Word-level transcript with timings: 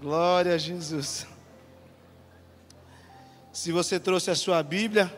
Glória 0.00 0.54
a 0.54 0.58
Jesus. 0.58 1.26
Se 3.52 3.72
você 3.72 3.98
trouxe 3.98 4.30
a 4.30 4.34
sua 4.36 4.62
Bíblia, 4.62 5.12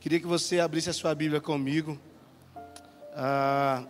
queria 0.00 0.18
que 0.18 0.26
você 0.26 0.58
abrisse 0.58 0.88
a 0.88 0.94
sua 0.94 1.14
Bíblia 1.14 1.38
comigo. 1.38 2.00
Ah, 3.14 3.84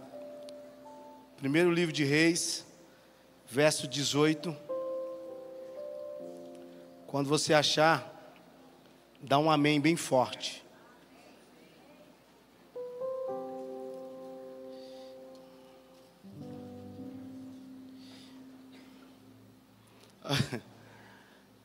primeiro 1.36 1.70
livro 1.72 1.92
de 1.92 2.02
Reis, 2.02 2.66
verso 3.48 3.86
18. 3.86 4.56
Quando 7.06 7.28
você 7.28 7.54
achar, 7.54 8.34
dá 9.22 9.38
um 9.38 9.48
amém 9.48 9.80
bem 9.80 9.94
forte. 9.94 10.64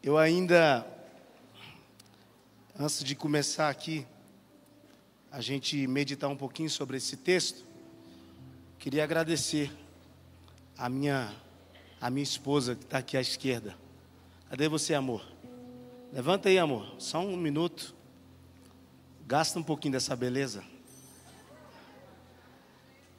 Eu 0.01 0.17
ainda, 0.17 0.85
antes 2.79 3.03
de 3.03 3.15
começar 3.15 3.69
aqui, 3.69 4.05
a 5.31 5.41
gente 5.41 5.85
meditar 5.87 6.29
um 6.29 6.35
pouquinho 6.35 6.69
sobre 6.69 6.97
esse 6.97 7.17
texto, 7.17 7.63
queria 8.79 9.03
agradecer 9.03 9.71
a 10.77 10.89
minha, 10.89 11.33
a 12.01 12.09
minha 12.09 12.23
esposa 12.23 12.75
que 12.75 12.83
está 12.83 12.99
aqui 12.99 13.17
à 13.17 13.21
esquerda. 13.21 13.75
Cadê 14.49 14.67
você, 14.67 14.93
amor? 14.93 15.23
Levanta 16.11 16.49
aí, 16.49 16.57
amor, 16.57 16.95
só 16.97 17.19
um 17.19 17.37
minuto. 17.37 17.93
Gasta 19.27 19.59
um 19.59 19.63
pouquinho 19.63 19.93
dessa 19.93 20.15
beleza. 20.15 20.63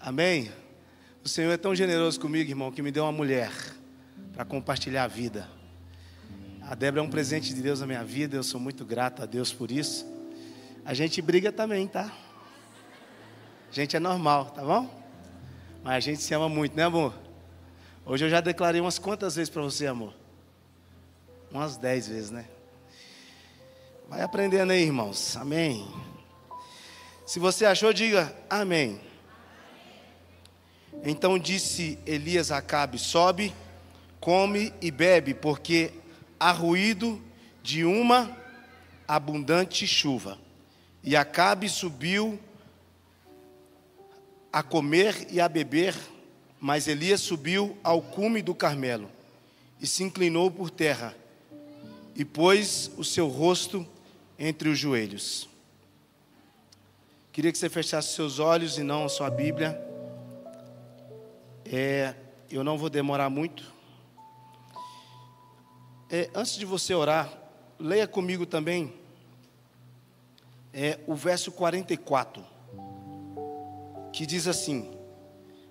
Amém? 0.00 0.50
O 1.24 1.28
Senhor 1.28 1.52
é 1.52 1.56
tão 1.56 1.74
generoso 1.74 2.20
comigo, 2.20 2.50
irmão, 2.50 2.72
que 2.72 2.82
me 2.82 2.90
deu 2.90 3.04
uma 3.04 3.12
mulher 3.12 3.50
para 4.32 4.44
compartilhar 4.44 5.04
a 5.04 5.08
vida. 5.08 5.48
A 6.62 6.74
Débora 6.74 7.02
é 7.02 7.06
um 7.06 7.10
presente 7.10 7.54
de 7.54 7.62
Deus 7.62 7.80
na 7.80 7.86
minha 7.86 8.04
vida, 8.04 8.36
eu 8.36 8.42
sou 8.42 8.60
muito 8.60 8.84
grato 8.84 9.22
a 9.22 9.26
Deus 9.26 9.52
por 9.52 9.70
isso. 9.70 10.06
A 10.84 10.94
gente 10.94 11.22
briga 11.22 11.52
também, 11.52 11.86
tá? 11.86 12.12
A 13.70 13.72
gente 13.72 13.96
é 13.96 14.00
normal, 14.00 14.46
tá 14.46 14.62
bom? 14.62 14.88
Mas 15.82 15.94
a 15.94 16.00
gente 16.00 16.22
se 16.22 16.34
ama 16.34 16.48
muito, 16.48 16.76
né, 16.76 16.84
amor? 16.84 17.14
Hoje 18.04 18.24
eu 18.24 18.30
já 18.30 18.40
declarei 18.40 18.80
umas 18.80 18.98
quantas 18.98 19.36
vezes 19.36 19.50
para 19.50 19.62
você, 19.62 19.86
amor? 19.86 20.14
Umas 21.50 21.76
dez 21.76 22.08
vezes, 22.08 22.30
né? 22.30 22.46
Vai 24.08 24.22
aprendendo 24.22 24.70
aí, 24.70 24.82
irmãos. 24.82 25.36
Amém. 25.36 25.86
Se 27.26 27.40
você 27.40 27.66
achou, 27.66 27.92
diga 27.92 28.32
amém. 28.48 29.00
Então 31.04 31.38
disse 31.38 31.98
Elias 32.06 32.52
Acabe: 32.52 32.98
Sobe, 32.98 33.52
come 34.26 34.74
e 34.82 34.90
bebe, 34.90 35.34
porque 35.34 35.92
há 36.40 36.50
ruído 36.50 37.22
de 37.62 37.84
uma 37.84 38.36
abundante 39.06 39.86
chuva. 39.86 40.36
E 41.00 41.14
Acabe 41.14 41.68
subiu 41.68 42.36
a 44.52 44.64
comer 44.64 45.28
e 45.30 45.40
a 45.40 45.48
beber, 45.48 45.94
mas 46.58 46.88
Elias 46.88 47.20
subiu 47.20 47.78
ao 47.84 48.02
cume 48.02 48.42
do 48.42 48.52
Carmelo 48.52 49.08
e 49.80 49.86
se 49.86 50.02
inclinou 50.02 50.50
por 50.50 50.70
terra 50.70 51.14
e 52.16 52.24
pôs 52.24 52.90
o 52.96 53.04
seu 53.04 53.28
rosto 53.28 53.86
entre 54.36 54.68
os 54.68 54.76
joelhos. 54.76 55.48
Queria 57.30 57.52
que 57.52 57.58
você 57.58 57.68
fechasse 57.68 58.12
seus 58.12 58.40
olhos 58.40 58.76
e 58.76 58.82
não 58.82 59.04
a 59.04 59.08
sua 59.08 59.30
Bíblia. 59.30 59.80
É, 61.64 62.12
eu 62.50 62.64
não 62.64 62.76
vou 62.76 62.90
demorar 62.90 63.30
muito. 63.30 63.75
É, 66.08 66.30
antes 66.34 66.54
de 66.54 66.64
você 66.64 66.94
orar, 66.94 67.32
leia 67.80 68.06
comigo 68.06 68.46
também 68.46 68.94
é, 70.72 71.00
o 71.04 71.16
verso 71.16 71.50
44, 71.50 72.44
que 74.12 74.24
diz 74.24 74.46
assim: 74.46 74.88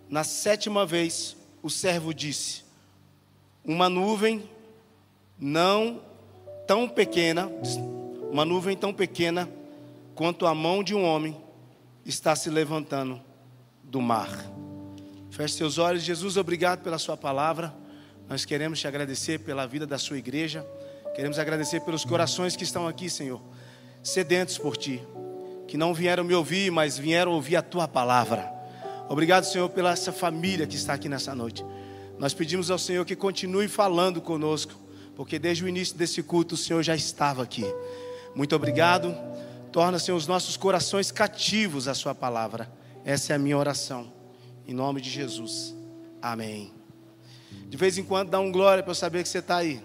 Na 0.10 0.26
sétima 0.26 0.86
vez 0.86 1.38
o 1.64 1.70
servo 1.70 2.14
disse: 2.14 2.64
Uma 3.64 3.88
nuvem 3.88 4.50
não 5.40 6.02
tão 6.68 6.90
pequena, 6.90 7.50
uma 8.30 8.44
nuvem 8.44 8.76
tão 8.76 8.94
pequena 8.94 9.50
quanto 10.16 10.46
a 10.46 10.54
mão 10.54 10.84
de 10.84 10.94
um 10.94 11.06
homem 11.06 11.42
está 12.06 12.36
se 12.36 12.50
levantando 12.50 13.22
do 13.84 14.02
mar. 14.02 14.30
Feche 15.30 15.56
seus 15.56 15.78
olhos, 15.78 16.04
Jesus, 16.04 16.36
obrigado 16.36 16.82
pela 16.82 16.98
Sua 16.98 17.16
palavra. 17.16 17.85
Nós 18.28 18.44
queremos 18.44 18.80
te 18.80 18.88
agradecer 18.88 19.40
pela 19.40 19.68
vida 19.68 19.86
da 19.86 19.98
sua 19.98 20.18
igreja. 20.18 20.66
Queremos 21.16 21.40
agradecer 21.40 21.82
pelos 21.82 22.04
corações 22.04 22.56
que 22.56 22.64
estão 22.64 22.88
aqui, 22.88 23.10
Senhor, 23.10 23.42
sedentos 24.04 24.58
por 24.58 24.76
ti, 24.76 25.02
que 25.68 25.78
não 25.78 25.94
vieram 25.94 26.24
me 26.24 26.34
ouvir, 26.34 26.72
mas 26.72 26.98
vieram 26.98 27.32
ouvir 27.32 27.56
a 27.56 27.62
tua 27.62 27.88
palavra. 27.88 28.52
Obrigado, 29.08 29.46
Senhor, 29.46 29.70
pela 29.70 29.92
essa 29.92 30.12
família 30.12 30.66
que 30.66 30.76
está 30.76 30.94
aqui 30.94 31.08
nessa 31.08 31.36
noite. 31.36 31.64
Nós 32.18 32.34
pedimos 32.34 32.72
ao 32.72 32.78
Senhor 32.78 33.06
que 33.06 33.16
continue 33.16 33.68
falando 33.68 34.22
conosco, 34.22 34.74
porque 35.16 35.38
desde 35.38 35.64
o 35.64 35.70
início 35.70 35.96
desse 35.96 36.24
culto 36.24 36.56
o 36.56 36.58
Senhor 36.58 36.82
já 36.82 36.96
estava 36.96 37.44
aqui. 37.44 37.66
Muito 38.34 38.56
obrigado. 38.56 39.16
Torna, 39.72 40.00
Senhor, 40.00 40.18
os 40.18 40.28
nossos 40.28 40.58
corações 40.58 41.12
cativos 41.12 41.88
à 41.88 41.94
Sua 41.94 42.16
palavra. 42.16 42.70
Essa 43.06 43.34
é 43.34 43.36
a 43.36 43.40
minha 43.40 43.58
oração. 43.58 44.12
Em 44.68 44.74
nome 44.74 45.00
de 45.00 45.10
Jesus. 45.10 45.76
Amém. 46.22 46.75
De 47.68 47.78
vez 47.78 47.98
em 47.98 48.04
quando 48.04 48.30
dá 48.30 48.40
um 48.40 48.52
glória 48.52 48.84
para 48.84 48.92
eu 48.92 48.96
saber 48.96 49.24
que 49.24 49.30
você 49.30 49.40
está 49.40 49.58
aí. 49.58 49.82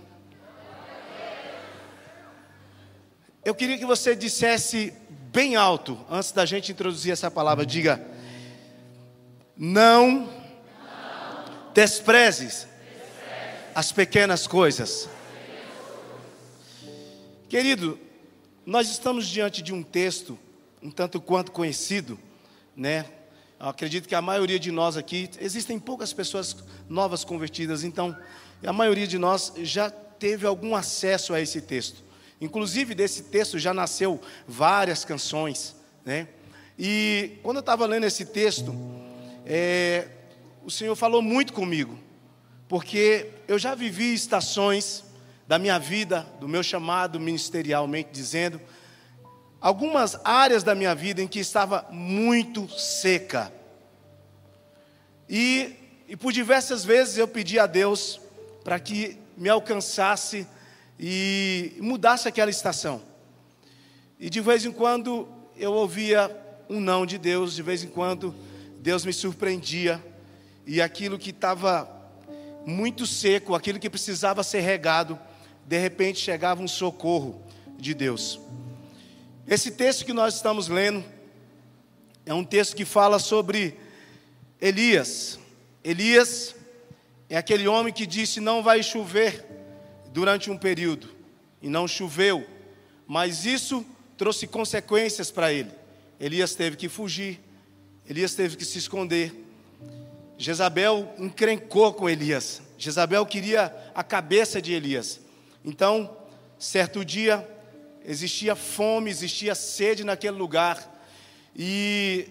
Eu 3.45 3.55
queria 3.55 3.79
que 3.79 3.87
você 3.87 4.15
dissesse 4.15 4.93
bem 5.33 5.57
alto, 5.57 5.99
antes 6.11 6.33
da 6.33 6.45
gente 6.45 6.73
introduzir 6.73 7.13
essa 7.13 7.31
palavra, 7.31 7.65
diga: 7.65 8.05
Não, 9.57 10.11
não. 10.11 10.29
Desprezes, 11.73 12.67
desprezes 12.67 12.69
as 13.75 13.93
pequenas 13.93 14.47
coisas. 14.47 15.09
Querido, 17.49 17.99
nós 18.67 18.91
estamos 18.91 19.27
diante 19.27 19.63
de 19.63 19.73
um 19.73 19.83
texto 19.83 20.39
um 20.83 20.91
tanto 20.91 21.21
quanto 21.21 21.53
conhecido, 21.53 22.19
né? 22.75 23.05
Acredito 23.61 24.09
que 24.09 24.15
a 24.15 24.23
maioria 24.23 24.59
de 24.59 24.73
nós 24.73 24.97
aqui, 24.97 25.29
existem 25.39 25.79
poucas 25.79 26.15
pessoas 26.15 26.57
novas 26.89 27.25
convertidas, 27.25 27.85
então 27.85 28.17
a 28.65 28.73
maioria 28.73 29.07
de 29.07 29.19
nós 29.19 29.53
já 29.59 29.91
teve 29.91 30.47
algum 30.47 30.75
acesso 30.75 31.35
a 31.35 31.41
esse 31.43 31.61
texto. 31.61 32.03
Inclusive, 32.41 32.95
desse 32.95 33.25
texto 33.25 33.59
já 33.59 33.75
nasceu 33.75 34.19
várias 34.49 35.05
canções, 35.05 35.77
né? 36.07 36.27
E 36.79 37.39
quando 37.43 37.59
eu 37.59 37.61
estava 37.61 37.85
lendo 37.85 38.05
esse 38.05 38.25
texto, 38.25 38.75
é, 39.45 40.09
o 40.65 40.71
Senhor 40.71 40.97
falou 40.97 41.21
muito 41.21 41.53
comigo, 41.53 41.99
porque 42.67 43.29
eu 43.47 43.59
já 43.59 43.75
vivi 43.75 44.15
estações 44.15 45.05
da 45.47 45.59
minha 45.59 45.79
vida, 45.79 46.27
do 46.41 46.49
meu 46.49 46.63
chamado 46.63 47.21
ministerialmente 47.21 48.09
dizendo, 48.11 48.59
algumas 49.61 50.19
áreas 50.25 50.63
da 50.63 50.75
minha 50.75 50.95
vida 50.95 51.21
em 51.21 51.29
que 51.29 51.39
estava 51.39 51.87
muito 51.91 52.69
seca. 52.69 53.53
E, 55.29 55.77
e 56.09 56.17
por 56.17 56.33
diversas 56.33 56.85
vezes 56.85 57.19
eu 57.19 57.29
pedi 57.29 57.59
a 57.59 57.67
Deus 57.67 58.21
para 58.65 58.81
que 58.81 59.19
me 59.37 59.49
alcançasse 59.49 60.47
e 60.99 61.75
mudasse 61.81 62.27
aquela 62.27 62.51
estação. 62.51 63.03
E 64.19 64.29
de 64.29 64.41
vez 64.41 64.65
em 64.65 64.73
quando 64.73 65.29
eu 65.57 65.73
ouvia 65.73 66.35
um 66.69 66.81
não 66.81 67.05
de 67.05 67.19
Deus, 67.19 67.55
de 67.55 67.63
vez 67.63 67.83
em 67.83 67.89
quando 67.89 68.35
Deus 68.79 69.05
me 69.05 69.13
surpreendia, 69.13 70.03
e 70.67 70.81
aquilo 70.81 71.19
que 71.19 71.31
estava 71.31 71.89
muito 72.67 73.07
seco, 73.07 73.55
aquilo 73.55 73.79
que 73.79 73.91
precisava 73.91 74.43
ser 74.43 74.61
regado, 74.61 75.19
de 75.67 75.79
repente 75.79 76.19
chegava 76.19 76.63
um 76.63 76.69
socorro 76.69 77.43
de 77.79 77.95
Deus. 77.95 78.41
Esse 79.51 79.73
texto 79.73 80.05
que 80.05 80.13
nós 80.13 80.37
estamos 80.37 80.69
lendo 80.69 81.05
é 82.25 82.33
um 82.33 82.45
texto 82.45 82.77
que 82.77 82.85
fala 82.85 83.19
sobre 83.19 83.77
Elias. 84.61 85.41
Elias 85.83 86.55
é 87.29 87.37
aquele 87.37 87.67
homem 87.67 87.93
que 87.93 88.07
disse: 88.07 88.39
Não 88.39 88.63
vai 88.63 88.81
chover 88.81 89.45
durante 90.13 90.53
um 90.53 90.57
período, 90.57 91.09
e 91.61 91.69
não 91.69 91.89
choveu, 91.89 92.47
mas 93.09 93.45
isso 93.45 93.85
trouxe 94.17 94.47
consequências 94.47 95.33
para 95.33 95.53
ele. 95.53 95.73
Elias 96.21 96.55
teve 96.55 96.77
que 96.77 96.89
fugir, 96.89 97.41
Elias 98.09 98.37
teve 98.37 98.57
que 98.57 98.65
se 98.65 98.79
esconder. 98.79 99.35
Jezabel 100.39 101.13
encrencou 101.19 101.93
com 101.93 102.09
Elias. 102.09 102.63
Jezabel 102.79 103.27
queria 103.27 103.75
a 103.97 104.05
cabeça 104.05 104.63
de 104.63 104.73
Elias. 104.73 105.19
Então, 105.65 106.17
certo 106.57 107.05
dia, 107.05 107.45
existia 108.11 108.57
fome, 108.57 109.09
existia 109.09 109.55
sede 109.55 110.03
naquele 110.03 110.37
lugar. 110.37 111.01
E 111.55 112.29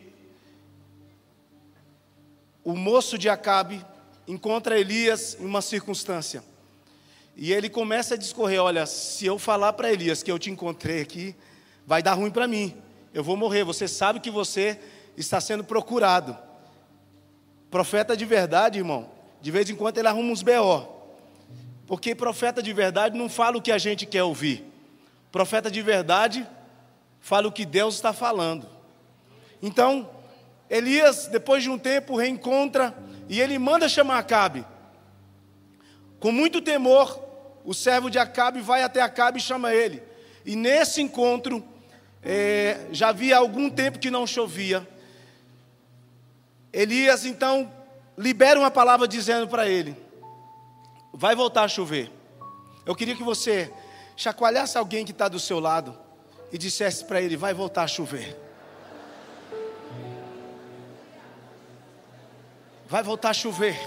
o 2.64 2.76
moço 2.76 3.18
de 3.18 3.30
Acabe 3.30 3.86
encontra 4.28 4.78
Elias 4.78 5.38
em 5.40 5.46
uma 5.46 5.62
circunstância. 5.62 6.44
E 7.36 7.54
ele 7.54 7.70
começa 7.70 8.16
a 8.16 8.18
discorrer: 8.18 8.62
Olha, 8.62 8.86
se 8.86 9.26
eu 9.26 9.40
falar 9.40 9.72
para 9.72 9.92
Elias 9.92 10.22
que 10.22 10.30
eu 10.30 10.38
te 10.38 10.52
encontrei 10.52 11.02
aqui, 11.02 11.34
vai 11.88 12.04
dar 12.04 12.14
ruim 12.14 12.30
para 12.30 12.48
mim. 12.48 12.76
Eu 13.14 13.24
vou 13.24 13.38
morrer. 13.38 13.64
Você 13.64 13.88
sabe 13.88 14.20
que 14.20 14.30
você 14.30 14.78
está 15.16 15.40
sendo 15.40 15.64
procurado. 15.64 16.38
Profeta 17.72 18.18
de 18.18 18.26
verdade, 18.26 18.80
irmão, 18.80 19.10
de 19.42 19.50
vez 19.50 19.70
em 19.70 19.76
quando 19.76 19.98
ele 19.98 20.08
arruma 20.10 20.32
uns 20.32 20.44
BO. 20.44 20.88
Porque 21.88 22.14
profeta 22.14 22.62
de 22.62 22.74
verdade 22.74 23.18
não 23.18 23.30
fala 23.30 23.58
o 23.58 23.62
que 23.62 23.72
a 23.72 23.78
gente 23.78 24.06
quer 24.06 24.24
ouvir. 24.24 24.69
Profeta 25.32 25.70
de 25.70 25.82
verdade 25.82 26.48
fala 27.20 27.48
o 27.48 27.52
que 27.52 27.66
Deus 27.66 27.96
está 27.96 28.14
falando. 28.14 28.68
Então, 29.62 30.10
Elias, 30.70 31.28
depois 31.28 31.64
de 31.64 31.70
um 31.70 31.78
tempo, 31.78 32.16
reencontra 32.16 32.96
e 33.28 33.40
ele 33.40 33.60
manda 33.60 33.90
chamar 33.90 34.20
Acabe. 34.20 34.66
Com 36.20 36.32
muito 36.32 36.62
temor, 36.62 37.24
o 37.64 37.74
servo 37.74 38.10
de 38.10 38.18
Acabe 38.18 38.62
vai 38.62 38.82
até 38.84 39.02
Acabe 39.02 39.40
e 39.40 39.42
chama 39.42 39.74
ele. 39.74 40.02
E 40.46 40.56
nesse 40.56 41.02
encontro, 41.02 41.64
é, 42.24 42.88
já 42.92 43.10
havia 43.10 43.38
algum 43.38 43.70
tempo 43.70 44.00
que 44.00 44.10
não 44.10 44.26
chovia. 44.26 44.88
Elias 46.72 47.26
então 47.26 47.72
libera 48.18 48.60
uma 48.60 48.72
palavra 48.72 49.08
dizendo 49.08 49.48
para 49.48 49.68
ele: 49.68 49.96
Vai 51.14 51.36
voltar 51.36 51.64
a 51.64 51.68
chover. 51.68 52.12
Eu 52.86 52.96
queria 52.96 53.16
que 53.16 53.24
você 53.24 53.72
chacoalhasse 54.20 54.78
alguém 54.78 55.06
que 55.06 55.14
está 55.14 55.30
do 55.30 55.40
seu 55.40 55.62
lado 55.62 55.98
e 56.52 56.58
dissesse 56.58 57.06
para 57.06 57.22
ele: 57.22 57.38
Vai 57.38 57.54
voltar 57.54 57.84
a 57.84 57.88
chover. 57.88 58.38
Vai 62.86 63.02
voltar 63.02 63.30
a 63.30 63.34
chover. 63.34 63.80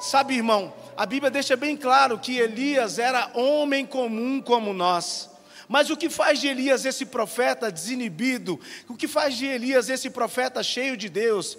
Sabe, 0.00 0.34
irmão, 0.34 0.74
a 0.96 1.06
Bíblia 1.06 1.30
deixa 1.30 1.56
bem 1.56 1.76
claro 1.76 2.18
que 2.18 2.36
Elias 2.36 2.98
era 2.98 3.30
homem 3.32 3.86
comum 3.86 4.42
como 4.42 4.74
nós. 4.74 5.30
Mas 5.68 5.88
o 5.88 5.96
que 5.96 6.10
faz 6.10 6.40
de 6.40 6.48
Elias 6.48 6.84
esse 6.84 7.06
profeta 7.06 7.70
desinibido? 7.70 8.58
O 8.88 8.96
que 8.96 9.06
faz 9.06 9.36
de 9.36 9.46
Elias 9.46 9.88
esse 9.88 10.10
profeta 10.10 10.64
cheio 10.64 10.96
de 10.96 11.08
Deus? 11.08 11.56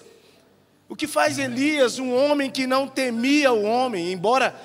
O 0.90 0.96
que 0.96 1.08
faz 1.08 1.38
Elias 1.38 1.98
um 1.98 2.14
homem 2.14 2.50
que 2.50 2.68
não 2.68 2.88
temia 2.88 3.54
o 3.54 3.64
homem, 3.64 4.12
embora 4.12 4.60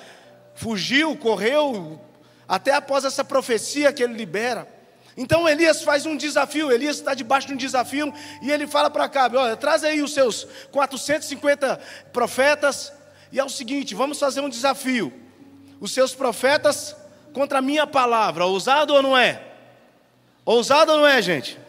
fugiu, 0.55 1.15
correu, 1.15 2.01
até 2.47 2.73
após 2.73 3.05
essa 3.05 3.23
profecia 3.23 3.91
que 3.91 4.03
ele 4.03 4.13
libera? 4.13 4.67
Então 5.17 5.47
Elias 5.47 5.81
faz 5.81 6.05
um 6.05 6.17
desafio, 6.17 6.71
Elias 6.71 6.97
está 6.97 7.13
debaixo 7.13 7.47
de 7.47 7.53
um 7.53 7.57
desafio 7.57 8.13
e 8.41 8.51
ele 8.51 8.67
fala 8.67 8.89
para 8.89 9.05
Acabe: 9.05 9.37
olha, 9.37 9.55
traz 9.55 9.83
aí 9.83 10.01
os 10.01 10.13
seus 10.13 10.45
450 10.71 11.79
profetas, 12.11 12.91
e 13.31 13.39
é 13.39 13.43
o 13.43 13.49
seguinte: 13.49 13.95
vamos 13.95 14.19
fazer 14.19 14.41
um 14.41 14.49
desafio. 14.49 15.13
Os 15.79 15.91
seus 15.91 16.13
profetas 16.13 16.95
contra 17.33 17.59
a 17.59 17.61
minha 17.61 17.85
palavra. 17.85 18.45
Ousado 18.45 18.93
ou 18.93 19.01
não 19.01 19.17
é? 19.17 19.41
Ousado 20.45 20.91
ou 20.91 20.99
não 20.99 21.07
é, 21.07 21.21
gente? 21.21 21.59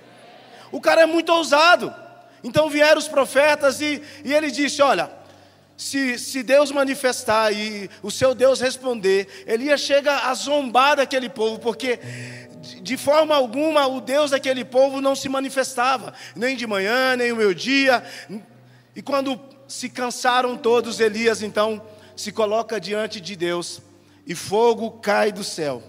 O 0.70 0.80
cara 0.80 1.02
é 1.02 1.06
muito 1.06 1.32
ousado. 1.32 1.94
Então 2.42 2.68
vieram 2.68 2.98
os 2.98 3.08
profetas 3.08 3.80
e, 3.80 4.02
e 4.24 4.32
ele 4.32 4.50
disse: 4.50 4.82
Olha, 4.82 5.10
se, 5.76 6.18
se 6.18 6.42
Deus 6.42 6.72
manifestar 6.72 7.52
e 7.52 7.90
o 8.02 8.10
seu 8.10 8.34
Deus 8.34 8.60
responder, 8.60 9.44
Elias 9.46 9.80
chega 9.80 10.28
a 10.28 10.34
zombar 10.34 10.96
daquele 10.96 11.28
povo, 11.28 11.58
porque 11.58 11.98
de 12.82 12.96
forma 12.96 13.34
alguma 13.34 13.86
o 13.86 14.00
Deus 14.00 14.30
daquele 14.30 14.64
povo 14.64 15.00
não 15.00 15.14
se 15.14 15.28
manifestava, 15.28 16.14
nem 16.34 16.56
de 16.56 16.66
manhã, 16.66 17.14
nem 17.16 17.30
o 17.30 17.36
meu 17.36 17.52
dia. 17.52 18.02
E 18.94 19.02
quando 19.02 19.38
se 19.68 19.88
cansaram 19.88 20.56
todos, 20.56 20.98
Elias 20.98 21.42
então 21.42 21.82
se 22.16 22.32
coloca 22.32 22.80
diante 22.80 23.20
de 23.20 23.36
Deus 23.36 23.82
e 24.26 24.34
fogo 24.34 24.92
cai 24.92 25.30
do 25.30 25.44
céu 25.44 25.82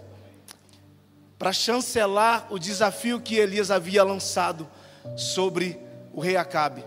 para 1.40 1.54
chancelar 1.54 2.48
o 2.50 2.60
desafio 2.60 3.22
que 3.22 3.36
Elias 3.36 3.72
havia 3.72 4.04
lançado 4.04 4.68
sobre 5.16 5.80
o 6.12 6.20
rei 6.20 6.36
Acabe. 6.36 6.84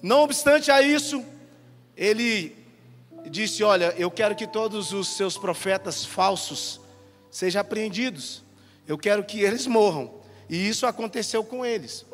Não 0.00 0.22
obstante 0.22 0.70
a 0.70 0.80
isso, 0.80 1.24
ele 1.96 2.56
disse: 3.30 3.62
Olha, 3.62 3.94
eu 3.96 4.10
quero 4.10 4.34
que 4.34 4.46
todos 4.46 4.92
os 4.92 5.08
seus 5.08 5.36
profetas 5.36 6.04
falsos 6.04 6.80
sejam 7.30 7.60
apreendidos, 7.60 8.42
eu 8.86 8.98
quero 8.98 9.24
que 9.24 9.40
eles 9.40 9.66
morram. 9.66 10.12
E 10.48 10.68
isso 10.68 10.86
aconteceu 10.86 11.42
com 11.42 11.64
eles. 11.64 12.04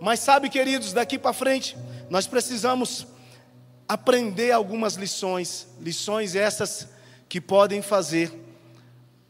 Mas 0.00 0.20
sabe, 0.20 0.50
queridos, 0.50 0.92
daqui 0.92 1.18
para 1.18 1.32
frente, 1.32 1.76
nós 2.10 2.26
precisamos 2.26 3.06
aprender 3.88 4.50
algumas 4.50 4.94
lições, 4.94 5.68
lições 5.80 6.34
essas 6.34 6.88
que 7.28 7.40
podem 7.40 7.80
fazer 7.80 8.32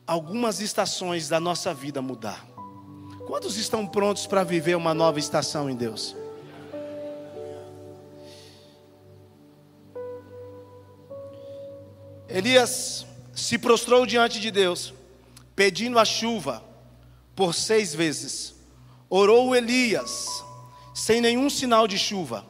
algumas 0.07 0.61
estações 0.61 1.29
da 1.29 1.39
nossa 1.39 1.75
vida 1.75 2.01
mudar. 2.01 2.47
Quantos 3.27 3.57
estão 3.57 3.87
prontos 3.87 4.27
para 4.27 4.45
viver 4.45 4.77
uma 4.77 4.95
nova 4.95 5.19
estação 5.19 5.69
em 5.69 5.77
Deus? 5.77 6.17
Elias 12.29 13.07
se 13.35 13.59
prostrou 13.59 14.05
diante 14.05 14.41
de 14.41 14.51
Deus, 14.51 14.93
pedindo 15.55 15.99
a 15.99 16.05
chuva 16.05 16.63
por 17.35 17.55
seis 17.55 17.95
vezes. 17.95 18.55
Orou 19.09 19.55
Elias, 19.55 20.45
sem 20.95 21.21
nenhum 21.21 21.49
sinal 21.49 21.87
de 21.87 21.99
chuva. 21.99 22.45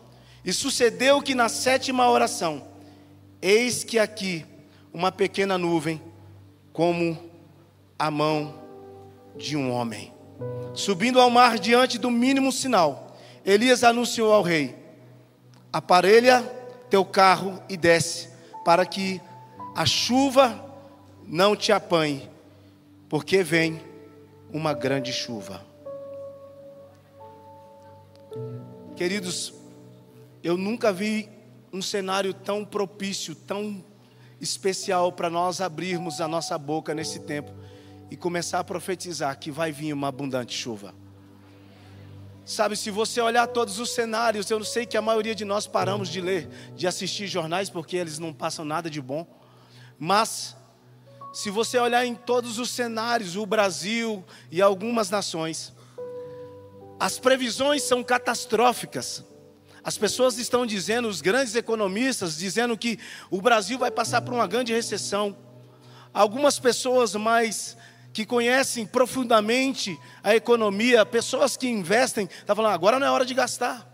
E 0.44 0.52
sucedeu 0.52 1.20
que 1.20 1.34
na 1.34 1.48
sétima 1.48 2.08
oração, 2.08 2.66
eis 3.42 3.84
que 3.84 3.98
aqui 3.98 4.46
uma 4.94 5.12
pequena 5.12 5.58
nuvem, 5.58 6.00
como 6.72 7.18
a 7.98 8.10
mão 8.10 8.54
de 9.36 9.56
um 9.56 9.70
homem. 9.70 10.12
Subindo 10.72 11.20
ao 11.20 11.30
mar 11.30 11.58
diante 11.58 11.98
do 11.98 12.10
mínimo 12.10 12.52
sinal, 12.52 13.16
Elias 13.44 13.84
anunciou 13.84 14.32
ao 14.32 14.42
rei: 14.42 14.74
Aparelha 15.72 16.42
teu 16.88 17.04
carro 17.04 17.62
e 17.68 17.76
desce, 17.76 18.28
para 18.64 18.86
que 18.86 19.20
a 19.76 19.84
chuva 19.84 20.58
não 21.26 21.54
te 21.54 21.70
apanhe, 21.70 22.30
porque 23.10 23.42
vem 23.42 23.78
uma 24.50 24.72
grande 24.72 25.12
chuva. 25.12 25.62
Queridos, 28.96 29.52
eu 30.42 30.56
nunca 30.56 30.90
vi 30.94 31.28
um 31.70 31.82
cenário 31.82 32.32
tão 32.32 32.64
propício, 32.64 33.34
tão 33.34 33.84
especial 34.40 35.12
para 35.12 35.28
nós 35.28 35.60
abrirmos 35.60 36.22
a 36.22 36.26
nossa 36.26 36.56
boca 36.56 36.94
nesse 36.94 37.20
tempo 37.20 37.52
e 38.10 38.16
começar 38.16 38.60
a 38.60 38.64
profetizar 38.64 39.38
que 39.38 39.50
vai 39.50 39.72
vir 39.72 39.92
uma 39.92 40.08
abundante 40.08 40.56
chuva. 40.56 40.94
Sabe, 42.46 42.78
se 42.78 42.90
você 42.90 43.20
olhar 43.20 43.46
todos 43.48 43.78
os 43.78 43.90
cenários, 43.90 44.48
eu 44.50 44.64
sei 44.64 44.86
que 44.86 44.96
a 44.96 45.02
maioria 45.02 45.34
de 45.34 45.44
nós 45.44 45.66
paramos 45.66 46.08
de 46.08 46.22
ler, 46.22 46.48
de 46.74 46.86
assistir 46.86 47.26
jornais, 47.26 47.68
porque 47.68 47.94
eles 47.96 48.18
não 48.18 48.32
passam 48.32 48.64
nada 48.64 48.88
de 48.88 49.02
bom. 49.02 49.35
Mas, 49.98 50.56
se 51.32 51.50
você 51.50 51.78
olhar 51.78 52.04
em 52.04 52.14
todos 52.14 52.58
os 52.58 52.70
cenários, 52.70 53.36
o 53.36 53.46
Brasil 53.46 54.24
e 54.50 54.60
algumas 54.60 55.10
nações, 55.10 55.72
as 56.98 57.18
previsões 57.18 57.82
são 57.82 58.02
catastróficas. 58.02 59.24
As 59.84 59.96
pessoas 59.96 60.38
estão 60.38 60.66
dizendo, 60.66 61.08
os 61.08 61.20
grandes 61.20 61.54
economistas, 61.54 62.36
dizendo 62.36 62.76
que 62.76 62.98
o 63.30 63.40
Brasil 63.40 63.78
vai 63.78 63.90
passar 63.90 64.20
por 64.22 64.34
uma 64.34 64.46
grande 64.46 64.72
recessão. 64.72 65.36
Algumas 66.12 66.58
pessoas 66.58 67.14
mais 67.14 67.76
que 68.12 68.24
conhecem 68.24 68.86
profundamente 68.86 69.96
a 70.24 70.34
economia, 70.34 71.04
pessoas 71.04 71.56
que 71.56 71.68
investem, 71.68 72.24
estão 72.24 72.46
tá 72.46 72.56
falando, 72.56 72.72
agora 72.72 72.98
não 72.98 73.06
é 73.06 73.10
hora 73.10 73.26
de 73.26 73.34
gastar. 73.34 73.86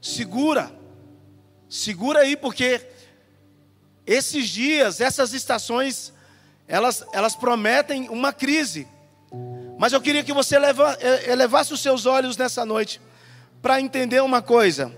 Segura. 0.00 0.70
Segura 1.68 2.20
aí, 2.20 2.36
porque 2.36 2.86
esses 4.12 4.48
dias, 4.48 5.00
essas 5.00 5.32
estações, 5.32 6.12
elas, 6.66 7.04
elas 7.12 7.34
prometem 7.34 8.08
uma 8.08 8.32
crise. 8.32 8.86
Mas 9.78 9.92
eu 9.92 10.00
queria 10.00 10.24
que 10.24 10.32
você 10.32 10.56
elevasse 11.26 11.72
os 11.72 11.80
seus 11.80 12.04
olhos 12.04 12.36
nessa 12.36 12.64
noite 12.64 13.00
para 13.62 13.80
entender 13.80 14.20
uma 14.20 14.42
coisa 14.42 14.92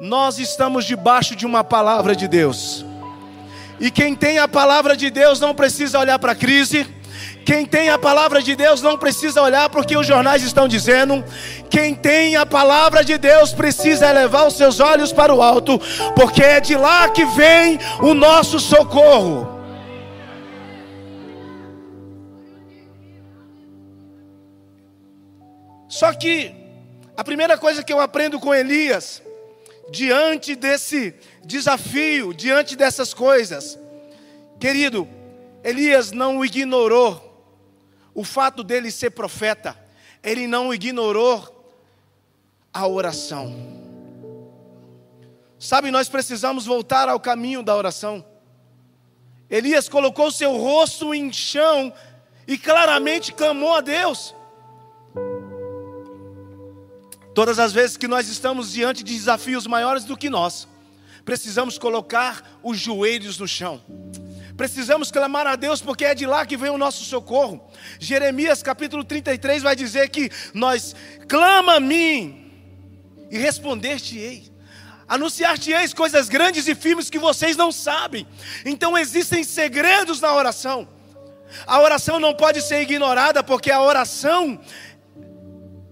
nós 0.00 0.38
estamos 0.38 0.84
debaixo 0.84 1.34
de 1.34 1.44
uma 1.44 1.64
palavra 1.64 2.14
de 2.14 2.28
Deus. 2.28 2.84
E 3.80 3.90
quem 3.90 4.14
tem 4.14 4.38
a 4.38 4.48
palavra 4.48 4.96
de 4.96 5.10
Deus 5.10 5.40
não 5.40 5.54
precisa 5.54 5.98
olhar 5.98 6.18
para 6.18 6.32
a 6.32 6.36
crise. 6.36 6.86
Quem 7.48 7.64
tem 7.64 7.88
a 7.88 7.98
palavra 7.98 8.42
de 8.42 8.54
Deus 8.54 8.82
não 8.82 8.98
precisa 8.98 9.40
olhar 9.40 9.70
porque 9.70 9.96
os 9.96 10.06
jornais 10.06 10.42
estão 10.42 10.68
dizendo. 10.68 11.24
Quem 11.70 11.94
tem 11.94 12.36
a 12.36 12.44
palavra 12.44 13.02
de 13.02 13.16
Deus 13.16 13.54
precisa 13.54 14.06
elevar 14.06 14.46
os 14.46 14.52
seus 14.52 14.80
olhos 14.80 15.14
para 15.14 15.34
o 15.34 15.40
alto, 15.40 15.80
porque 16.14 16.42
é 16.42 16.60
de 16.60 16.76
lá 16.76 17.08
que 17.08 17.24
vem 17.24 17.78
o 18.02 18.12
nosso 18.12 18.60
socorro. 18.60 19.48
Só 25.88 26.12
que 26.12 26.54
a 27.16 27.24
primeira 27.24 27.56
coisa 27.56 27.82
que 27.82 27.94
eu 27.94 27.98
aprendo 27.98 28.38
com 28.38 28.54
Elias 28.54 29.22
diante 29.90 30.54
desse 30.54 31.14
desafio, 31.42 32.34
diante 32.34 32.76
dessas 32.76 33.14
coisas. 33.14 33.78
Querido, 34.60 35.08
Elias 35.64 36.12
não 36.12 36.44
ignorou 36.44 37.26
o 38.18 38.24
fato 38.24 38.64
dele 38.64 38.90
ser 38.90 39.10
profeta, 39.10 39.78
ele 40.24 40.48
não 40.48 40.74
ignorou 40.74 41.72
a 42.74 42.84
oração. 42.84 43.54
Sabe, 45.56 45.92
nós 45.92 46.08
precisamos 46.08 46.66
voltar 46.66 47.08
ao 47.08 47.20
caminho 47.20 47.62
da 47.62 47.76
oração. 47.76 48.24
Elias 49.48 49.88
colocou 49.88 50.32
seu 50.32 50.56
rosto 50.56 51.14
em 51.14 51.32
chão 51.32 51.94
e 52.44 52.58
claramente 52.58 53.32
clamou 53.32 53.76
a 53.76 53.80
Deus. 53.80 54.34
Todas 57.32 57.60
as 57.60 57.72
vezes 57.72 57.96
que 57.96 58.08
nós 58.08 58.28
estamos 58.28 58.72
diante 58.72 59.04
de 59.04 59.14
desafios 59.14 59.64
maiores 59.64 60.02
do 60.02 60.16
que 60.16 60.28
nós, 60.28 60.66
precisamos 61.24 61.78
colocar 61.78 62.58
os 62.64 62.80
joelhos 62.80 63.38
no 63.38 63.46
chão. 63.46 63.80
Precisamos 64.58 65.12
clamar 65.12 65.46
a 65.46 65.54
Deus 65.54 65.80
porque 65.80 66.04
é 66.04 66.16
de 66.16 66.26
lá 66.26 66.44
que 66.44 66.56
vem 66.56 66.68
o 66.68 66.76
nosso 66.76 67.04
socorro. 67.04 67.64
Jeremias 68.00 68.60
capítulo 68.60 69.04
33 69.04 69.62
vai 69.62 69.76
dizer 69.76 70.08
que 70.08 70.32
nós 70.52 70.96
clama 71.28 71.76
a 71.76 71.80
mim 71.80 72.50
e 73.30 73.38
responder-te-ei. 73.38 74.50
Anunciar-te-eis 75.06 75.94
coisas 75.94 76.28
grandes 76.28 76.66
e 76.66 76.74
firmes 76.74 77.08
que 77.08 77.20
vocês 77.20 77.56
não 77.56 77.70
sabem. 77.70 78.26
Então 78.64 78.98
existem 78.98 79.44
segredos 79.44 80.20
na 80.20 80.34
oração. 80.34 80.88
A 81.64 81.80
oração 81.80 82.18
não 82.18 82.34
pode 82.34 82.60
ser 82.60 82.82
ignorada 82.82 83.44
porque 83.44 83.70
a 83.70 83.80
oração 83.80 84.60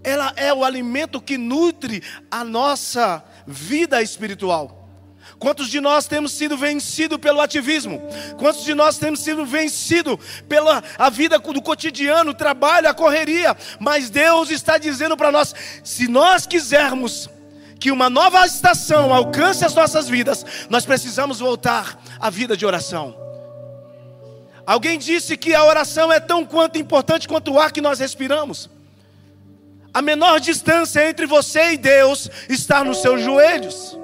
ela 0.02 0.32
é 0.35 0.52
o 0.52 0.64
alimento 0.64 1.20
que 1.20 1.38
nutre 1.38 2.02
a 2.28 2.42
nossa 2.42 3.23
vida 3.46 4.02
espiritual. 4.02 4.75
Quantos 5.38 5.68
de 5.68 5.80
nós 5.80 6.06
temos 6.06 6.32
sido 6.32 6.56
vencidos 6.56 7.18
pelo 7.18 7.40
ativismo? 7.40 8.00
Quantos 8.38 8.64
de 8.64 8.74
nós 8.74 8.96
temos 8.96 9.20
sido 9.20 9.44
vencidos 9.44 10.16
pela 10.48 10.82
a 10.96 11.10
vida 11.10 11.38
do 11.38 11.60
cotidiano, 11.60 12.30
o 12.30 12.34
trabalho, 12.34 12.88
a 12.88 12.94
correria? 12.94 13.54
Mas 13.78 14.08
Deus 14.08 14.50
está 14.50 14.78
dizendo 14.78 15.16
para 15.16 15.30
nós: 15.30 15.54
se 15.84 16.08
nós 16.08 16.46
quisermos 16.46 17.28
que 17.78 17.90
uma 17.90 18.08
nova 18.08 18.46
estação 18.46 19.12
alcance 19.12 19.64
as 19.64 19.74
nossas 19.74 20.08
vidas, 20.08 20.44
nós 20.70 20.86
precisamos 20.86 21.38
voltar 21.38 22.02
à 22.18 22.30
vida 22.30 22.56
de 22.56 22.64
oração. 22.64 23.14
Alguém 24.66 24.98
disse 24.98 25.36
que 25.36 25.54
a 25.54 25.64
oração 25.64 26.10
é 26.10 26.18
tão 26.18 26.44
quanto 26.44 26.78
importante 26.78 27.28
quanto 27.28 27.52
o 27.52 27.60
ar 27.60 27.70
que 27.70 27.82
nós 27.82 27.98
respiramos. 27.98 28.70
A 29.92 30.00
menor 30.00 30.40
distância 30.40 31.08
entre 31.08 31.26
você 31.26 31.74
e 31.74 31.76
Deus 31.76 32.28
está 32.48 32.82
nos 32.82 33.00
seus 33.02 33.20
joelhos. 33.22 33.96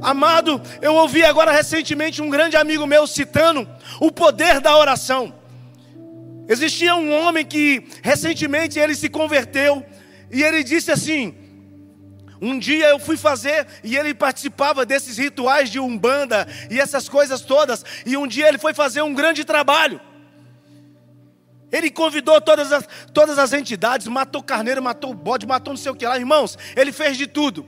Amado, 0.00 0.60
eu 0.80 0.94
ouvi 0.94 1.24
agora 1.24 1.52
recentemente 1.52 2.22
um 2.22 2.30
grande 2.30 2.56
amigo 2.56 2.86
meu 2.86 3.06
citando 3.06 3.68
o 4.00 4.10
poder 4.10 4.60
da 4.60 4.76
oração. 4.76 5.34
Existia 6.48 6.94
um 6.94 7.12
homem 7.12 7.44
que 7.44 7.86
recentemente 8.02 8.78
ele 8.78 8.94
se 8.94 9.08
converteu 9.08 9.84
e 10.30 10.42
ele 10.42 10.64
disse 10.64 10.90
assim: 10.90 11.34
um 12.40 12.58
dia 12.58 12.88
eu 12.88 12.98
fui 12.98 13.16
fazer 13.16 13.66
e 13.82 13.96
ele 13.96 14.14
participava 14.14 14.86
desses 14.86 15.18
rituais 15.18 15.70
de 15.70 15.80
umbanda 15.80 16.46
e 16.70 16.80
essas 16.80 17.08
coisas 17.08 17.40
todas, 17.40 17.84
e 18.06 18.16
um 18.16 18.26
dia 18.26 18.48
ele 18.48 18.58
foi 18.58 18.72
fazer 18.72 19.02
um 19.02 19.12
grande 19.12 19.44
trabalho. 19.44 20.00
Ele 21.70 21.90
convidou 21.90 22.40
todas 22.40 22.72
as, 22.72 22.88
todas 23.12 23.38
as 23.38 23.52
entidades, 23.52 24.06
matou 24.06 24.42
carneiro, 24.42 24.82
matou 24.82 25.12
bode, 25.12 25.46
matou 25.46 25.74
não 25.74 25.78
sei 25.78 25.92
o 25.92 25.94
que 25.94 26.06
lá, 26.06 26.18
irmãos. 26.18 26.56
Ele 26.74 26.92
fez 26.92 27.16
de 27.16 27.26
tudo. 27.26 27.66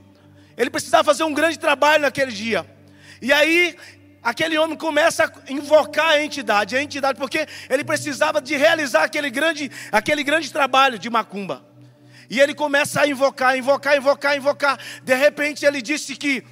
Ele 0.61 0.69
precisava 0.69 1.03
fazer 1.03 1.23
um 1.23 1.33
grande 1.33 1.57
trabalho 1.57 2.03
naquele 2.03 2.31
dia. 2.31 2.63
E 3.19 3.33
aí, 3.33 3.75
aquele 4.21 4.59
homem 4.59 4.77
começa 4.77 5.25
a 5.25 5.51
invocar 5.51 6.09
a 6.11 6.23
entidade, 6.23 6.75
a 6.75 6.83
entidade, 6.83 7.17
porque 7.17 7.47
ele 7.67 7.83
precisava 7.83 8.39
de 8.39 8.55
realizar 8.55 9.05
aquele 9.05 9.31
grande, 9.31 9.71
aquele 9.91 10.23
grande 10.23 10.53
trabalho 10.53 10.99
de 10.99 11.09
macumba. 11.09 11.65
E 12.29 12.39
ele 12.39 12.53
começa 12.53 13.01
a 13.01 13.07
invocar, 13.07 13.57
invocar, 13.57 13.97
invocar, 13.97 14.37
invocar. 14.37 14.79
De 15.03 15.15
repente 15.15 15.65
ele 15.65 15.81
disse 15.81 16.15
que 16.15 16.43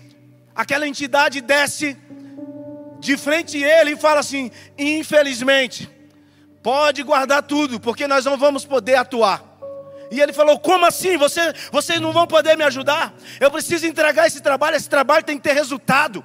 aquela 0.55 0.87
entidade 0.87 1.39
desce 1.39 1.95
de 2.99 3.15
frente 3.15 3.63
a 3.63 3.81
ele 3.81 3.91
e 3.91 3.95
fala 3.95 4.21
assim: 4.21 4.49
infelizmente, 4.75 5.87
pode 6.63 7.03
guardar 7.03 7.43
tudo, 7.43 7.79
porque 7.79 8.07
nós 8.07 8.25
não 8.25 8.39
vamos 8.39 8.65
poder 8.65 8.95
atuar. 8.95 9.48
E 10.11 10.19
ele 10.19 10.33
falou: 10.33 10.59
Como 10.59 10.85
assim? 10.85 11.17
Você, 11.17 11.53
vocês 11.71 11.99
não 11.99 12.11
vão 12.11 12.25
poder 12.25 12.57
me 12.57 12.63
ajudar? 12.63 13.13
Eu 13.39 13.51
preciso 13.51 13.85
entregar 13.85 14.27
esse 14.27 14.41
trabalho, 14.41 14.75
esse 14.75 14.89
trabalho 14.89 15.23
tem 15.23 15.37
que 15.37 15.43
ter 15.43 15.53
resultado. 15.53 16.23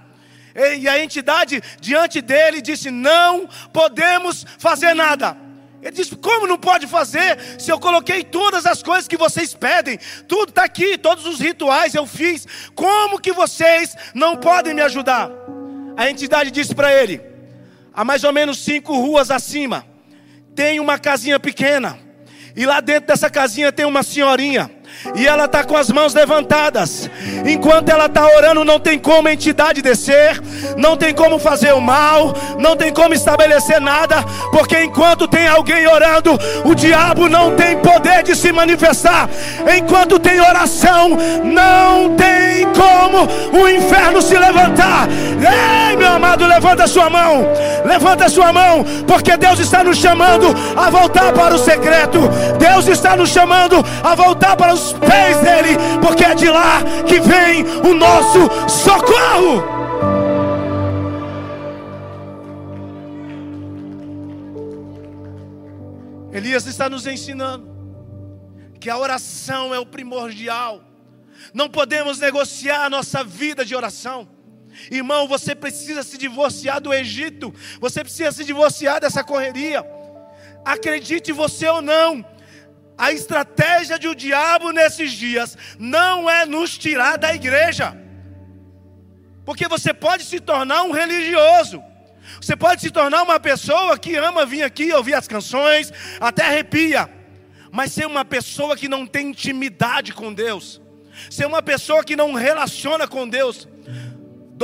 E 0.79 0.89
a 0.89 1.03
entidade 1.03 1.63
diante 1.81 2.21
dele 2.21 2.61
disse: 2.61 2.91
Não 2.91 3.49
podemos 3.73 4.47
fazer 4.59 4.95
nada. 4.95 5.37
Ele 5.83 5.93
disse: 5.93 6.17
Como 6.17 6.47
não 6.47 6.57
pode 6.57 6.87
fazer 6.87 7.39
se 7.59 7.71
eu 7.71 7.79
coloquei 7.79 8.25
todas 8.25 8.65
as 8.65 8.83
coisas 8.83 9.09
que 9.09 9.17
vocês 9.17 9.53
pedem? 9.53 9.99
Tudo 10.27 10.51
está 10.51 10.65
aqui, 10.65 10.97
todos 10.97 11.27
os 11.27 11.41
rituais 11.41 11.95
eu 11.95 12.07
fiz. 12.07 12.47
Como 12.75 13.21
que 13.21 13.33
vocês 13.33 13.97
não 14.15 14.37
podem 14.37 14.73
me 14.73 14.81
ajudar? 14.81 15.31
A 15.97 16.09
entidade 16.09 16.51
disse 16.51 16.75
para 16.75 16.95
ele: 16.95 17.21
A 17.93 18.05
mais 18.05 18.23
ou 18.23 18.33
menos 18.33 18.59
cinco 18.59 18.99
ruas 18.99 19.31
acima, 19.31 19.85
tem 20.55 20.81
uma 20.81 20.99
casinha 20.99 21.39
pequena. 21.39 22.04
E 22.57 22.65
lá 22.65 22.81
dentro 22.81 23.09
dessa 23.09 23.29
casinha 23.29 23.73
tem 23.73 23.85
uma 23.85 24.03
senhorinha. 24.03 24.71
E 25.17 25.27
ela 25.27 25.45
está 25.45 25.65
com 25.65 25.77
as 25.77 25.91
mãos 25.91 26.15
levantadas. 26.15 27.11
Enquanto 27.45 27.89
ela 27.89 28.07
está 28.07 28.27
orando, 28.27 28.65
não 28.65 28.79
tem 28.79 28.99
como 28.99 29.29
a 29.29 29.33
entidade 29.33 29.83
descer, 29.83 30.41
não 30.77 30.97
tem 30.97 31.13
como 31.13 31.39
fazer 31.39 31.73
o 31.73 31.81
mal, 31.81 32.33
não 32.59 32.77
tem 32.77 32.93
como 32.93 33.13
estabelecer 33.13 33.81
nada, 33.81 34.23
porque 34.53 34.83
enquanto 34.83 35.27
tem 35.27 35.47
alguém 35.49 35.87
orando, 35.87 36.39
o 36.65 36.75
diabo 36.75 37.29
não 37.29 37.57
tem 37.57 37.77
poder 37.79 38.23
de 38.23 38.37
se 38.37 38.53
manifestar. 38.53 39.29
Enquanto 39.77 40.19
tem 40.19 40.41
oração, 40.41 41.11
não 41.45 42.15
tem 42.17 42.67
como 42.73 43.61
o 43.61 43.69
inferno 43.69 44.23
se 44.23 44.37
levantar. 44.37 45.09
Ei, 45.11 45.97
meu 45.97 46.13
amado, 46.13 46.47
levanta 46.47 46.87
sua 46.87 47.11
mão, 47.11 47.45
levanta 47.85 48.29
sua 48.29 48.53
mão, 48.53 48.85
porque 49.07 49.37
Deus 49.37 49.59
está 49.61 49.85
nos 49.85 49.99
chamando 49.99 50.47
a 50.77 50.91
voltar 50.91 51.33
para 51.33 51.55
o 51.55 51.59
secreto. 51.59 52.19
Deus 52.59 52.89
está 52.89 53.17
nos 53.17 53.31
chamando 53.31 53.77
a 54.03 54.15
voltar 54.15 54.57
para 54.57 54.73
os 54.73 54.93
pés 54.95 55.39
dele, 55.39 55.77
porque 56.01 56.25
é 56.25 56.35
de 56.35 56.49
lá 56.49 56.83
que 57.07 57.21
vem 57.21 57.65
o 57.89 57.95
nosso 57.95 58.49
socorro. 58.69 59.63
Elias 66.33 66.67
está 66.67 66.91
nos 66.91 67.07
ensinando 67.07 67.73
que 68.81 68.91
a 68.91 68.99
oração 68.99 69.73
é 69.73 69.79
o 69.79 69.87
primordial. 69.87 70.83
Não 71.53 71.71
podemos 71.71 72.19
negociar 72.19 72.85
a 72.85 72.91
nossa 72.91 73.23
vida 73.23 73.65
de 73.65 73.75
oração. 73.75 74.34
Irmão, 74.91 75.29
você 75.29 75.55
precisa 75.55 76.03
se 76.03 76.19
divorciar 76.19 76.81
do 76.81 76.93
Egito. 76.93 77.55
Você 77.81 78.03
precisa 78.03 78.33
se 78.33 78.45
divorciar 78.45 79.01
dessa 79.01 79.23
correria. 79.23 79.85
Acredite 80.65 81.33
você 81.33 81.69
ou 81.69 81.83
não, 81.83 82.25
a 82.97 83.13
estratégia 83.13 83.99
de 83.99 84.09
o 84.09 84.15
diabo 84.15 84.71
nesses 84.71 85.13
dias 85.13 85.59
não 85.79 86.31
é 86.31 86.47
nos 86.47 86.79
tirar 86.79 87.19
da 87.19 87.35
igreja. 87.35 87.97
Porque 89.45 89.69
você 89.69 89.93
pode 89.93 90.25
se 90.25 90.41
tornar 90.41 90.85
um 90.85 90.93
religioso. 90.93 91.83
Você 92.41 92.57
pode 92.57 92.81
se 92.81 92.91
tornar 92.91 93.23
uma 93.23 93.39
pessoa 93.39 93.99
que 93.99 94.17
ama 94.17 94.47
vir 94.47 94.63
aqui 94.63 94.93
ouvir 94.93 95.15
as 95.15 95.29
canções, 95.29 95.93
até 96.21 96.47
arrepia. 96.47 97.11
Mas 97.71 97.93
ser 97.93 98.07
uma 98.07 98.25
pessoa 98.25 98.77
que 98.77 98.89
não 98.89 99.07
tem 99.07 99.29
intimidade 99.29 100.13
com 100.13 100.33
Deus. 100.33 100.81
Ser 101.29 101.47
uma 101.47 101.63
pessoa 101.63 102.03
que 102.03 102.17
não 102.17 102.33
relaciona 102.33 103.07
com 103.07 103.29
Deus. 103.29 103.69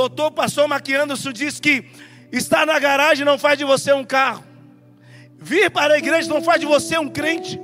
Doutor 0.00 0.30
Pastor 0.30 0.66
Maquianderson 0.66 1.30
diz 1.30 1.61
que 1.61 1.85
estar 2.33 2.64
na 2.64 2.78
garagem 2.78 3.23
não 3.23 3.38
faz 3.38 3.59
de 3.59 3.64
você 3.64 3.92
um 3.92 4.02
carro. 4.02 4.42
Vir 5.37 5.71
para 5.71 5.92
a 5.92 5.99
igreja 5.99 6.26
não 6.26 6.42
faz 6.42 6.59
de 6.59 6.64
você 6.64 6.97
um 6.97 7.07
crente. 7.07 7.61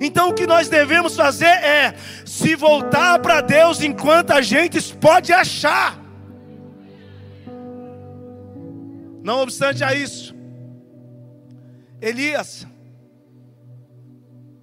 Então 0.00 0.28
o 0.28 0.32
que 0.32 0.46
nós 0.46 0.68
devemos 0.68 1.16
fazer 1.16 1.46
é 1.46 1.96
se 2.24 2.54
voltar 2.54 3.18
para 3.18 3.40
Deus 3.40 3.82
enquanto 3.82 4.30
a 4.30 4.40
gente 4.40 4.80
pode 4.98 5.32
achar. 5.32 5.98
Não 9.20 9.40
obstante 9.40 9.82
a 9.82 9.92
isso, 9.92 10.32
Elias, 12.00 12.68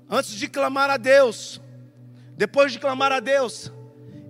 antes 0.10 0.32
de 0.32 0.48
clamar 0.48 0.90
a 0.90 0.96
Deus, 0.96 1.60
depois 2.38 2.72
de 2.72 2.80
clamar 2.80 3.12
a 3.12 3.20
Deus, 3.20 3.70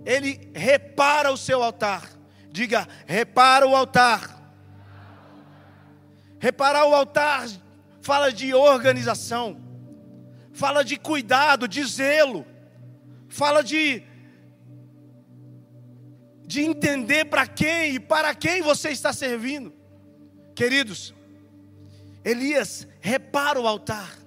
ele 0.04 0.50
repara 0.56 1.32
o 1.32 1.38
seu 1.38 1.62
altar. 1.62 2.17
Diga, 2.58 2.88
repara 3.06 3.68
o 3.68 3.76
altar. 3.76 4.36
Reparar 6.40 6.86
o 6.86 6.96
altar 6.96 7.48
fala 8.02 8.32
de 8.32 8.54
organização 8.54 9.68
fala 10.58 10.84
de 10.84 10.98
cuidado, 10.98 11.68
de 11.68 11.84
zelo, 11.84 12.44
fala 13.30 13.64
de 13.64 14.02
de 16.48 16.62
entender 16.62 17.26
para 17.26 17.46
quem 17.46 17.96
e 17.96 18.00
para 18.00 18.34
quem 18.34 18.64
você 18.64 18.90
está 18.90 19.14
servindo. 19.14 19.72
Queridos, 20.56 21.14
Elias 22.26 22.88
repara 23.02 23.62
o 23.62 23.68
altar. 23.68 24.18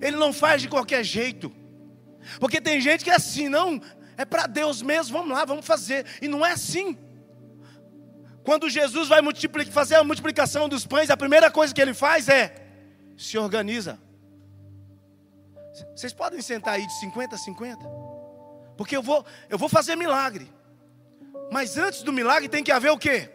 Ele 0.00 0.16
não 0.16 0.32
faz 0.32 0.62
de 0.62 0.68
qualquer 0.68 1.02
jeito. 1.02 1.50
Porque 2.38 2.60
tem 2.60 2.80
gente 2.80 3.02
que 3.02 3.10
é 3.10 3.16
assim, 3.16 3.48
não, 3.48 3.80
é 4.16 4.24
para 4.24 4.46
Deus 4.46 4.80
mesmo, 4.80 5.18
vamos 5.18 5.32
lá, 5.36 5.44
vamos 5.44 5.66
fazer. 5.66 6.06
E 6.20 6.28
não 6.28 6.46
é 6.46 6.52
assim. 6.52 6.96
Quando 8.44 8.68
Jesus 8.68 9.08
vai 9.08 9.20
fazer 9.70 9.96
a 9.96 10.04
multiplicação 10.04 10.68
dos 10.68 10.86
pães, 10.86 11.10
a 11.10 11.16
primeira 11.16 11.50
coisa 11.50 11.72
que 11.72 11.80
ele 11.80 11.94
faz 11.94 12.28
é 12.28 12.54
se 13.16 13.38
organiza. 13.38 14.00
Vocês 15.94 16.12
podem 16.12 16.42
sentar 16.42 16.74
aí 16.74 16.86
de 16.86 16.98
50 17.00 17.34
a 17.34 17.38
50? 17.38 17.80
Porque 18.76 18.96
eu 18.96 19.02
vou, 19.02 19.24
eu 19.48 19.56
vou 19.56 19.68
fazer 19.68 19.96
milagre. 19.96 20.50
Mas 21.50 21.76
antes 21.76 22.02
do 22.02 22.12
milagre 22.12 22.48
tem 22.48 22.64
que 22.64 22.72
haver 22.72 22.90
o 22.90 22.98
quê? 22.98 23.30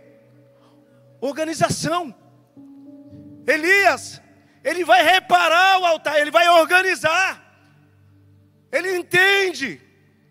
Organização. 1.22 2.14
Elias, 3.48 4.22
ele 4.64 4.84
vai 4.84 5.04
reparar 5.04 5.80
o 5.80 5.86
altar, 5.86 6.20
ele 6.20 6.32
vai 6.32 6.50
organizar. 6.50 7.44
Ele 8.72 8.98
entende. 8.98 9.82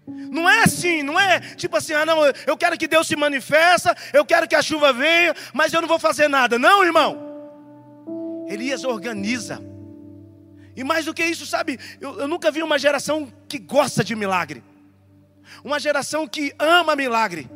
Não 0.06 0.48
é 0.48 0.62
assim, 0.62 1.02
não 1.02 1.18
é 1.18 1.40
tipo 1.40 1.76
assim, 1.76 1.92
ah 1.92 2.06
não, 2.06 2.18
eu 2.46 2.56
quero 2.56 2.78
que 2.78 2.86
Deus 2.86 3.08
se 3.08 3.16
manifesta, 3.16 3.96
eu 4.12 4.25
quero 4.25 4.46
que 4.46 4.54
a 4.54 4.62
chuva 4.62 4.92
venha, 4.92 5.34
mas 5.52 5.72
eu 5.72 5.80
não 5.80 5.88
vou 5.88 5.98
fazer 5.98 6.28
nada. 6.28 6.58
Não, 6.58 6.84
irmão. 6.84 7.18
Elias 8.48 8.84
organiza. 8.84 9.60
E 10.76 10.84
mais 10.84 11.06
do 11.06 11.14
que 11.14 11.25
isso, 11.25 11.46
sabe, 11.46 11.80
eu, 12.00 12.20
eu 12.20 12.28
nunca 12.28 12.50
vi 12.50 12.62
uma 12.62 12.78
geração 12.78 13.32
que 13.48 13.58
gosta 13.58 14.04
de 14.04 14.14
milagre. 14.14 14.62
Uma 15.64 15.80
geração 15.80 16.28
que 16.28 16.54
ama 16.58 16.94
milagre. 16.94 17.50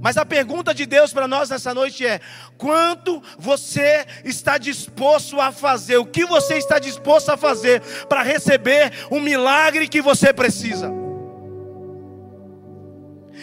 Mas 0.00 0.16
a 0.16 0.26
pergunta 0.26 0.74
de 0.74 0.84
Deus 0.84 1.12
para 1.12 1.26
nós 1.26 1.48
nessa 1.48 1.72
noite 1.72 2.06
é: 2.06 2.20
quanto 2.58 3.22
você 3.38 4.06
está 4.24 4.58
disposto 4.58 5.40
a 5.40 5.50
fazer? 5.50 5.96
O 5.96 6.04
que 6.04 6.24
você 6.26 6.58
está 6.58 6.78
disposto 6.78 7.30
a 7.30 7.36
fazer 7.36 7.80
para 8.06 8.22
receber 8.22 8.92
o 9.10 9.18
milagre 9.18 9.88
que 9.88 10.02
você 10.02 10.32
precisa? 10.32 10.99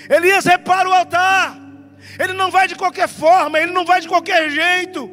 Elias 0.10 0.46
repara 0.46 0.90
o 0.90 0.94
altar. 0.94 1.58
Ele 2.20 2.34
não 2.34 2.50
vai 2.50 2.68
de 2.68 2.76
qualquer 2.76 3.08
forma, 3.08 3.60
ele 3.60 3.72
não 3.72 3.86
vai 3.86 4.02
de 4.02 4.08
qualquer 4.08 4.50
jeito. 4.50 5.12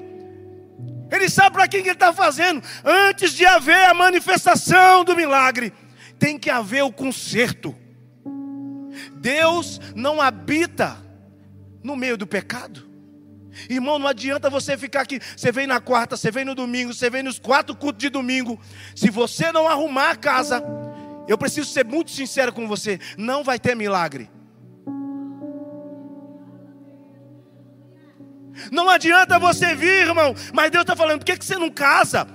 Ele 1.10 1.28
sabe 1.28 1.54
para 1.54 1.68
quem 1.68 1.80
ele 1.80 1.90
está 1.90 2.12
fazendo. 2.12 2.62
Antes 2.84 3.32
de 3.32 3.44
haver 3.44 3.86
a 3.86 3.94
manifestação 3.94 5.04
do 5.04 5.14
milagre, 5.14 5.72
tem 6.18 6.38
que 6.38 6.50
haver 6.50 6.82
o 6.82 6.92
conserto. 6.92 7.74
Deus 9.16 9.80
não 9.94 10.20
habita 10.20 10.96
no 11.82 11.96
meio 11.96 12.16
do 12.16 12.26
pecado. 12.26 12.84
Irmão, 13.68 13.98
não 13.98 14.08
adianta 14.08 14.50
você 14.50 14.76
ficar 14.76 15.02
aqui. 15.02 15.20
Você 15.36 15.52
vem 15.52 15.66
na 15.66 15.80
quarta, 15.80 16.16
você 16.16 16.30
vem 16.30 16.44
no 16.44 16.54
domingo, 16.54 16.92
você 16.92 17.08
vem 17.08 17.22
nos 17.22 17.38
quatro 17.38 17.74
cultos 17.76 18.00
de 18.00 18.08
domingo. 18.08 18.60
Se 18.96 19.10
você 19.10 19.52
não 19.52 19.68
arrumar 19.68 20.10
a 20.10 20.16
casa, 20.16 20.62
eu 21.28 21.38
preciso 21.38 21.70
ser 21.70 21.84
muito 21.84 22.10
sincero 22.10 22.52
com 22.52 22.66
você: 22.66 22.98
não 23.16 23.44
vai 23.44 23.58
ter 23.58 23.76
milagre. 23.76 24.28
Não 28.70 28.88
adianta 28.88 29.38
você 29.38 29.75
vir, 29.75 30.06
irmão, 30.06 30.34
mas 30.52 30.70
Deus 30.70 30.82
está 30.82 30.94
falando, 30.94 31.18
por 31.18 31.25
que, 31.25 31.37
que 31.37 31.44
você 31.44 31.56
não 31.56 31.70
casa? 31.70 32.26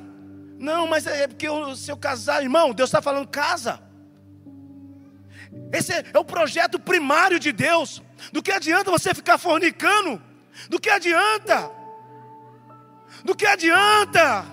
Não, 0.58 0.86
mas 0.88 1.08
é 1.08 1.28
porque 1.28 1.48
eu, 1.48 1.76
se 1.76 1.90
eu 1.92 1.98
casar, 1.98 2.42
irmão, 2.42 2.74
Deus 2.74 2.90
está 2.90 3.02
falando, 3.02 3.28
casa. 3.28 3.80
Esse 5.72 5.94
é 5.94 6.20
o 6.20 6.26
projeto 6.26 6.80
primário 6.80 7.40
de 7.40 7.52
Deus. 7.52 8.02
Do 8.32 8.44
que 8.44 8.52
adianta 8.52 8.92
você 8.92 9.14
ficar 9.14 9.38
fornicando? 9.38 10.22
Do 10.70 10.80
que 10.80 10.90
adianta? 10.90 11.72
Do 13.24 13.36
que 13.36 13.46
adianta? 13.46 14.46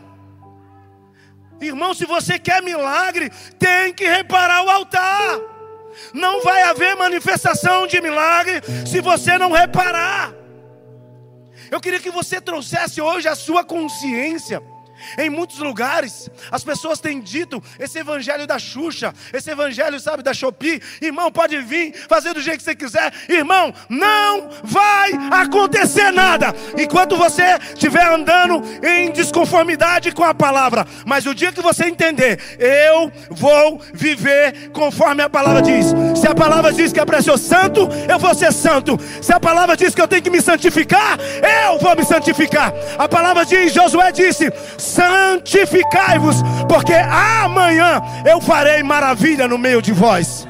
Irmão, 1.60 1.94
se 1.94 2.04
você 2.04 2.38
quer 2.38 2.62
milagre, 2.62 3.30
tem 3.58 3.92
que 3.92 4.06
reparar 4.06 4.62
o 4.62 4.70
altar. 4.70 5.40
Não 6.12 6.42
vai 6.42 6.62
haver 6.62 6.94
manifestação 6.94 7.86
de 7.86 8.00
milagre 8.00 8.60
se 8.86 9.00
você 9.00 9.38
não 9.38 9.50
reparar. 9.52 10.32
Eu 11.70 11.80
queria 11.80 12.00
que 12.00 12.10
você 12.10 12.40
trouxesse 12.40 13.00
hoje 13.00 13.28
a 13.28 13.34
sua 13.34 13.64
consciência 13.64 14.62
em 15.18 15.30
muitos 15.30 15.58
lugares, 15.58 16.30
as 16.50 16.64
pessoas 16.64 17.00
têm 17.00 17.20
dito 17.20 17.62
esse 17.78 17.98
evangelho 17.98 18.46
da 18.46 18.58
Xuxa, 18.58 19.12
esse 19.32 19.50
evangelho, 19.50 19.98
sabe, 20.00 20.22
da 20.22 20.34
Shopee. 20.34 20.82
Irmão, 21.00 21.30
pode 21.30 21.58
vir, 21.60 21.94
fazer 22.08 22.34
do 22.34 22.40
jeito 22.40 22.58
que 22.58 22.64
você 22.64 22.74
quiser. 22.74 23.12
Irmão, 23.28 23.72
não 23.88 24.48
vai 24.62 25.12
acontecer 25.30 26.10
nada 26.10 26.54
enquanto 26.78 27.16
você 27.16 27.42
estiver 27.74 28.06
andando 28.06 28.62
em 28.84 29.10
desconformidade 29.12 30.12
com 30.12 30.24
a 30.24 30.34
palavra. 30.34 30.86
Mas 31.04 31.26
o 31.26 31.34
dia 31.34 31.52
que 31.52 31.60
você 31.60 31.86
entender, 31.86 32.40
eu 32.58 33.10
vou 33.30 33.80
viver 33.94 34.70
conforme 34.70 35.22
a 35.22 35.28
palavra 35.28 35.62
diz. 35.62 35.86
Se 36.18 36.26
a 36.26 36.34
palavra 36.34 36.72
diz 36.72 36.92
que 36.92 37.00
é 37.00 37.04
para 37.04 37.22
ser 37.22 37.38
santo, 37.38 37.88
eu 38.08 38.18
vou 38.18 38.34
ser 38.34 38.52
santo. 38.52 38.98
Se 39.20 39.32
a 39.32 39.40
palavra 39.40 39.76
diz 39.76 39.94
que 39.94 40.00
eu 40.00 40.08
tenho 40.08 40.22
que 40.22 40.30
me 40.30 40.40
santificar, 40.40 41.18
eu 41.64 41.78
vou 41.78 41.96
me 41.96 42.04
santificar. 42.04 42.72
A 42.98 43.08
palavra 43.08 43.44
diz, 43.44 43.72
Josué 43.72 44.12
disse: 44.12 44.52
santificai-vos, 44.86 46.36
porque 46.68 46.94
amanhã 46.94 48.00
eu 48.24 48.40
farei 48.40 48.82
maravilha 48.82 49.48
no 49.48 49.58
meio 49.58 49.82
de 49.82 49.92
vós. 49.92 50.46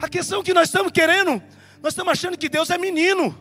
A 0.00 0.08
questão 0.08 0.42
que 0.42 0.52
nós 0.52 0.68
estamos 0.68 0.90
querendo, 0.90 1.40
nós 1.82 1.92
estamos 1.92 2.12
achando 2.12 2.36
que 2.36 2.48
Deus 2.48 2.70
é 2.70 2.78
menino. 2.78 3.38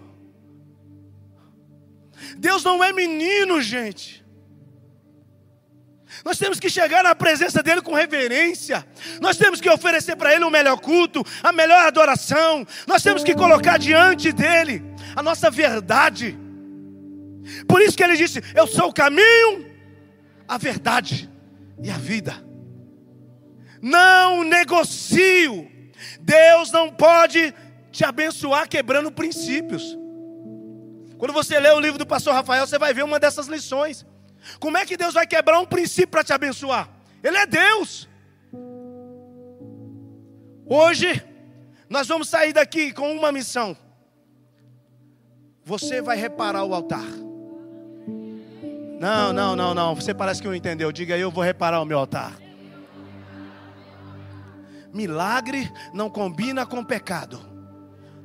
Deus 2.38 2.64
não 2.64 2.84
é 2.84 2.94
menino, 2.94 3.62
gente. 3.62 4.21
Nós 6.24 6.38
temos 6.38 6.60
que 6.60 6.70
chegar 6.70 7.04
na 7.04 7.16
presença 7.16 7.64
dEle 7.64 7.82
com 7.82 7.94
reverência. 7.94 8.86
Nós 9.20 9.38
temos 9.38 9.60
que 9.60 9.70
oferecer 9.70 10.16
para 10.16 10.34
Ele 10.34 10.44
o 10.44 10.52
melhor 10.52 10.80
culto, 10.80 11.26
a 11.42 11.52
melhor 11.52 11.84
adoração. 11.86 12.66
Nós 12.86 13.02
temos 13.02 13.24
que 13.24 13.34
colocar 13.34 13.78
diante 13.78 14.32
dEle 14.32 14.84
a 15.16 15.24
nossa 15.24 15.50
verdade. 15.50 16.38
Por 17.68 17.82
isso 17.82 17.98
que 17.98 18.04
Ele 18.04 18.16
disse: 18.16 18.42
Eu 18.56 18.68
sou 18.68 18.90
o 18.90 18.94
caminho, 18.94 19.66
a 20.48 20.58
verdade 20.58 21.30
e 21.82 21.90
a 21.90 21.98
vida. 21.98 22.34
Não 23.82 24.44
negocio. 24.44 25.70
Deus 26.20 26.72
não 26.72 26.92
pode 26.92 27.54
te 27.92 28.06
abençoar 28.06 28.70
quebrando 28.70 29.12
princípios. 29.12 29.98
Quando 31.18 31.34
você 31.34 31.60
lê 31.60 31.70
o 31.72 31.80
livro 31.80 31.98
do 31.98 32.06
pastor 32.06 32.34
Rafael, 32.34 32.66
você 32.66 32.78
vai 32.78 32.94
ver 32.94 33.04
uma 33.04 33.20
dessas 33.20 33.48
lições. 33.48 34.06
Como 34.60 34.78
é 34.78 34.86
que 34.86 34.98
Deus 34.98 35.14
vai 35.14 35.28
quebrar 35.28 35.60
um 35.60 35.66
princípio 35.66 36.10
para 36.10 36.24
te 36.24 36.34
abençoar? 36.34 36.90
Ele 37.24 37.38
é 37.38 37.46
Deus. 37.46 38.08
Hoje, 40.66 41.24
nós 41.90 42.08
vamos 42.08 42.30
sair 42.30 42.54
daqui 42.54 42.94
com 42.94 43.12
uma 43.12 43.32
missão. 43.32 43.76
Você 45.64 46.02
vai 46.02 46.18
reparar 46.18 46.64
o 46.64 46.74
altar. 46.74 47.06
Não, 49.00 49.34
não, 49.34 49.56
não, 49.56 49.74
não. 49.74 49.96
Você 49.96 50.14
parece 50.14 50.42
que 50.42 50.48
não 50.48 50.56
entendeu. 50.56 50.92
Diga 50.92 51.16
aí, 51.16 51.22
eu 51.22 51.32
vou 51.32 51.44
reparar 51.44 51.82
o 51.82 51.86
meu 51.86 52.00
altar. 52.00 52.34
Milagre 54.94 55.72
não 55.94 56.10
combina 56.10 56.66
com 56.66 56.84
pecado. 56.84 57.40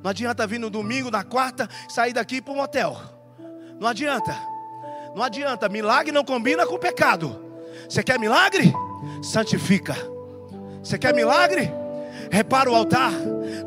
Não 0.03 0.11
adianta 0.11 0.47
vir 0.47 0.59
no 0.59 0.69
domingo, 0.69 1.09
na 1.09 1.23
quarta, 1.23 1.69
sair 1.89 2.13
daqui 2.13 2.41
para 2.41 2.53
um 2.53 2.61
hotel. 2.61 2.97
Não 3.79 3.87
adianta. 3.87 4.35
Não 5.17 5.23
adianta, 5.23 5.67
milagre 5.67 6.11
não 6.11 6.23
combina 6.23 6.63
com 6.67 6.77
pecado. 6.77 7.43
Você 7.89 8.03
quer 8.03 8.19
milagre? 8.19 8.71
Santifica. 9.23 9.95
Você 10.83 10.95
quer 10.95 11.11
milagre? 11.11 11.71
Repara 12.29 12.69
o 12.69 12.75
altar. 12.75 13.11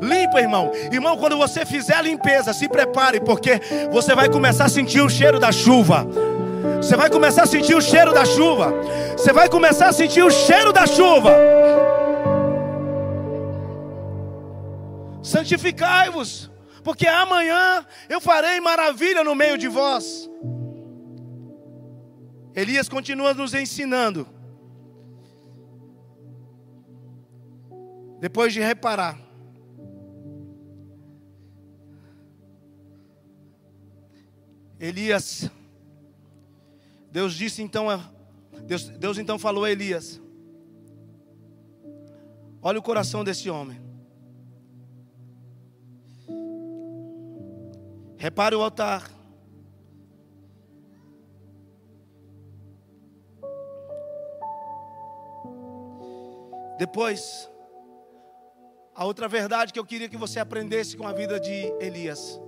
Limpa, 0.01 0.39
irmão. 0.39 0.71
Irmão, 0.89 1.17
quando 1.17 1.37
você 1.37 1.65
fizer 1.65 1.95
a 1.95 2.01
limpeza, 2.01 2.53
se 2.53 2.69
prepare, 2.69 3.19
porque 3.19 3.59
você 3.91 4.15
vai 4.15 4.29
começar 4.29 4.63
a 4.63 4.69
sentir 4.69 5.01
o 5.01 5.09
cheiro 5.09 5.41
da 5.41 5.51
chuva. 5.51 6.07
Você 6.77 6.95
vai 6.95 7.09
começar 7.09 7.43
a 7.43 7.47
sentir 7.47 7.75
o 7.75 7.81
cheiro 7.81 8.13
da 8.13 8.23
chuva. 8.23 8.73
Você 9.17 9.33
vai 9.33 9.49
começar 9.49 9.89
a 9.89 9.91
sentir 9.91 10.23
o 10.23 10.31
cheiro 10.31 10.71
da 10.71 10.87
chuva. 10.87 11.35
Santificai-vos, 15.21 16.49
porque 16.81 17.07
amanhã 17.07 17.85
eu 18.07 18.21
farei 18.21 18.61
maravilha 18.61 19.21
no 19.21 19.35
meio 19.35 19.57
de 19.57 19.67
vós. 19.67 20.31
Elias 22.55 22.89
continua 22.89 23.33
nos 23.33 23.53
ensinando. 23.53 24.27
Depois 28.19 28.53
de 28.53 28.59
reparar, 28.59 29.19
Elias, 34.79 35.49
Deus 37.11 37.33
disse 37.33 37.61
então, 37.61 37.87
Deus, 38.63 38.89
Deus 38.89 39.17
então 39.17 39.39
falou 39.39 39.63
a 39.63 39.71
Elias: 39.71 40.21
Olha 42.61 42.79
o 42.79 42.83
coração 42.83 43.23
desse 43.23 43.49
homem. 43.49 43.79
Repare 48.17 48.55
o 48.55 48.61
altar. 48.61 49.20
Depois, 56.81 57.47
a 58.95 59.05
outra 59.05 59.27
verdade 59.27 59.71
que 59.71 59.77
eu 59.77 59.85
queria 59.85 60.09
que 60.09 60.17
você 60.17 60.39
aprendesse 60.39 60.97
com 60.97 61.05
a 61.05 61.13
vida 61.13 61.39
de 61.39 61.71
Elias 61.79 62.41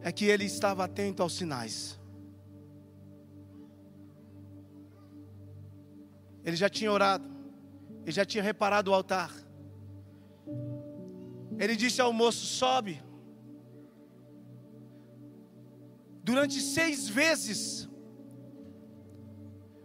é 0.00 0.10
que 0.10 0.24
ele 0.24 0.46
estava 0.46 0.84
atento 0.84 1.22
aos 1.22 1.34
sinais. 1.34 2.00
Ele 6.42 6.56
já 6.56 6.70
tinha 6.70 6.90
orado, 6.90 7.28
ele 8.02 8.12
já 8.12 8.24
tinha 8.24 8.42
reparado 8.42 8.90
o 8.90 8.94
altar. 8.94 9.30
Ele 11.58 11.76
disse 11.76 12.00
ao 12.00 12.14
moço: 12.14 12.46
sobe. 12.46 13.02
Durante 16.24 16.58
seis 16.62 17.06
vezes, 17.06 17.86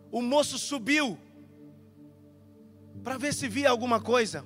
o 0.09 0.21
moço 0.21 0.57
subiu 0.57 1.19
para 3.05 3.19
ver 3.19 3.35
se 3.35 3.47
via 3.47 3.69
alguma 3.69 4.01
coisa. 4.01 4.43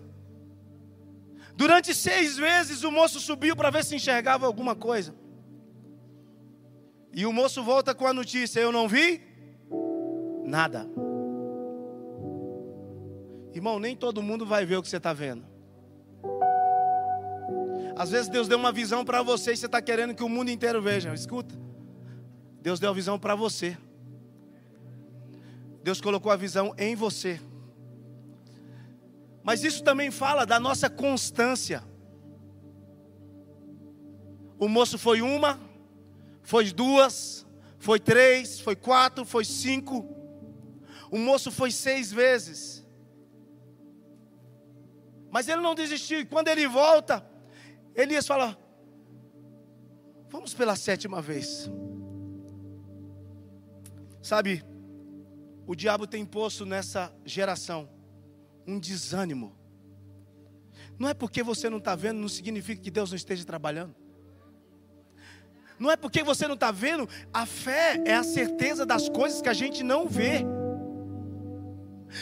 Durante 1.55 1.95
seis 1.95 2.35
vezes, 2.37 2.83
o 2.83 2.91
moço 2.91 3.17
subiu 3.21 3.55
para 3.55 3.69
ver 3.69 3.85
se 3.85 3.95
enxergava 3.95 4.45
alguma 4.45 4.75
coisa. 4.75 5.15
E 7.13 7.25
o 7.25 7.31
moço 7.31 7.63
volta 7.63 7.95
com 7.95 8.05
a 8.05 8.13
notícia: 8.13 8.59
Eu 8.59 8.71
não 8.73 8.85
vi 8.85 9.21
nada. 10.43 10.85
Irmão, 13.53 13.79
nem 13.79 13.95
todo 13.95 14.21
mundo 14.21 14.45
vai 14.45 14.65
ver 14.65 14.75
o 14.75 14.81
que 14.81 14.89
você 14.89 14.97
está 14.97 15.13
vendo. 15.13 15.45
Às 17.95 18.11
vezes 18.11 18.29
Deus 18.29 18.47
deu 18.47 18.57
uma 18.57 18.73
visão 18.73 19.05
para 19.05 19.21
você 19.21 19.53
e 19.53 19.57
você 19.57 19.67
está 19.67 19.81
querendo 19.81 20.13
que 20.13 20.23
o 20.23 20.29
mundo 20.29 20.51
inteiro 20.51 20.81
veja. 20.81 21.13
Escuta. 21.13 21.55
Deus 22.61 22.77
deu 22.77 22.89
a 22.89 22.93
visão 22.93 23.17
para 23.17 23.35
você. 23.35 23.77
Deus 25.81 26.01
colocou 26.01 26.29
a 26.29 26.35
visão 26.35 26.73
em 26.77 26.93
você. 26.93 27.39
Mas 29.43 29.63
isso 29.63 29.83
também 29.83 30.11
fala 30.11 30.45
da 30.45 30.59
nossa 30.59 30.89
constância. 30.89 31.83
O 34.57 34.67
moço 34.67 34.97
foi 34.97 35.21
uma, 35.21 35.59
foi 36.41 36.71
duas, 36.71 37.45
foi 37.77 37.99
três, 37.99 38.59
foi 38.59 38.75
quatro, 38.75 39.23
foi 39.23 39.45
cinco. 39.45 40.05
O 41.09 41.17
moço 41.17 41.51
foi 41.51 41.71
seis 41.71 42.11
vezes. 42.11 42.85
Mas 45.31 45.47
ele 45.47 45.61
não 45.61 45.73
desistiu. 45.73 46.19
E 46.19 46.25
quando 46.25 46.49
ele 46.49 46.67
volta, 46.67 47.25
Elias 47.95 48.27
fala: 48.27 48.57
Vamos 50.27 50.53
pela 50.53 50.75
sétima 50.75 51.21
vez. 51.21 51.69
Sabe, 54.21 54.63
o 55.65 55.73
diabo 55.73 56.05
tem 56.05 56.25
posto 56.25 56.65
nessa 56.65 57.11
geração 57.25 57.98
um 58.69 58.79
desânimo. 58.79 59.55
Não 60.97 61.07
é 61.07 61.13
porque 61.13 61.41
você 61.41 61.69
não 61.69 61.77
está 61.77 61.95
vendo, 61.95 62.19
não 62.19 62.29
significa 62.29 62.81
que 62.81 62.91
Deus 62.91 63.11
não 63.11 63.15
esteja 63.15 63.45
trabalhando. 63.45 63.95
Não 65.79 65.89
é 65.89 65.95
porque 65.95 66.23
você 66.23 66.45
não 66.45 66.55
está 66.55 66.71
vendo, 66.71 67.07
a 67.33 67.45
fé 67.45 68.01
é 68.05 68.13
a 68.13 68.23
certeza 68.23 68.85
das 68.85 69.07
coisas 69.07 69.41
que 69.41 69.47
a 69.47 69.53
gente 69.53 69.81
não 69.81 70.07
vê. 70.07 70.45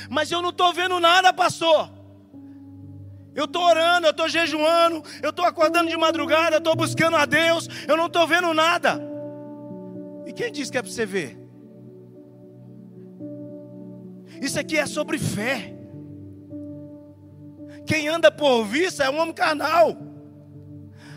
Mas 0.09 0.31
eu 0.31 0.41
não 0.41 0.51
estou 0.51 0.71
vendo 0.73 0.99
nada, 0.99 1.33
pastor. 1.33 1.91
Eu 3.33 3.45
estou 3.45 3.63
orando, 3.63 4.07
eu 4.07 4.11
estou 4.11 4.29
jejuando, 4.29 5.03
eu 5.23 5.31
estou 5.31 5.45
acordando 5.45 5.89
de 5.89 5.97
madrugada, 5.97 6.55
eu 6.55 6.59
estou 6.59 6.75
buscando 6.75 7.17
a 7.17 7.25
Deus, 7.25 7.67
eu 7.87 7.97
não 7.97 8.07
estou 8.07 8.27
vendo 8.27 8.53
nada. 8.53 8.99
E 10.25 10.33
quem 10.33 10.51
disse 10.51 10.71
que 10.71 10.77
é 10.77 10.81
para 10.81 10.91
você 10.91 11.05
ver? 11.05 11.37
Isso 14.41 14.59
aqui 14.59 14.77
é 14.77 14.85
sobre 14.85 15.17
fé. 15.17 15.76
Quem 17.87 18.07
anda 18.07 18.29
por 18.29 18.65
vista 18.65 19.03
é 19.03 19.09
um 19.09 19.19
homem 19.19 19.33
carnal. 19.33 19.97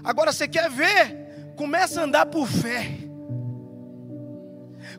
Agora 0.02 0.32
você 0.32 0.48
quer 0.48 0.70
ver? 0.70 1.20
começa 1.60 2.00
a 2.00 2.04
andar 2.04 2.24
por 2.24 2.48
fé. 2.48 2.88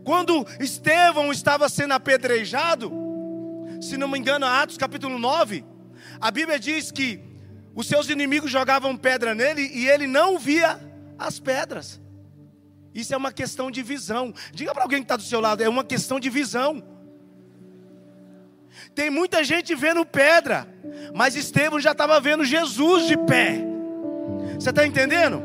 Quando 0.03 0.45
Estevão 0.59 1.31
estava 1.31 1.67
sendo 1.67 1.95
apedrejado, 1.95 2.91
se 3.81 3.97
não 3.97 4.07
me 4.07 4.19
engano, 4.19 4.45
Atos 4.45 4.77
capítulo 4.77 5.17
9, 5.17 5.65
a 6.19 6.29
Bíblia 6.29 6.59
diz 6.59 6.91
que 6.91 7.19
os 7.73 7.87
seus 7.87 8.09
inimigos 8.09 8.51
jogavam 8.51 8.95
pedra 8.95 9.33
nele 9.33 9.71
e 9.73 9.89
ele 9.89 10.05
não 10.05 10.37
via 10.37 10.79
as 11.17 11.39
pedras. 11.39 11.99
Isso 12.93 13.11
é 13.11 13.17
uma 13.17 13.31
questão 13.31 13.71
de 13.71 13.81
visão. 13.81 14.31
Diga 14.53 14.71
para 14.71 14.83
alguém 14.83 14.99
que 14.99 15.05
está 15.05 15.15
do 15.15 15.23
seu 15.23 15.41
lado, 15.41 15.63
é 15.63 15.69
uma 15.69 15.83
questão 15.83 16.19
de 16.19 16.29
visão. 16.29 16.83
Tem 18.93 19.09
muita 19.09 19.43
gente 19.43 19.73
vendo 19.75 20.05
pedra, 20.05 20.67
mas 21.13 21.35
Estevão 21.35 21.79
já 21.79 21.91
estava 21.91 22.19
vendo 22.19 22.43
Jesus 22.43 23.07
de 23.07 23.17
pé. 23.17 23.59
Você 24.59 24.69
está 24.69 24.85
entendendo? 24.85 25.41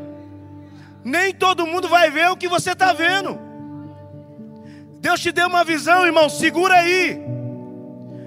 Nem 1.03 1.33
todo 1.33 1.65
mundo 1.65 1.87
vai 1.87 2.09
ver 2.11 2.29
o 2.29 2.37
que 2.37 2.47
você 2.47 2.71
está 2.71 2.93
vendo. 2.93 3.39
Deus 4.99 5.19
te 5.19 5.31
deu 5.31 5.47
uma 5.47 5.63
visão, 5.63 6.05
irmão, 6.05 6.29
segura 6.29 6.75
aí. 6.75 7.21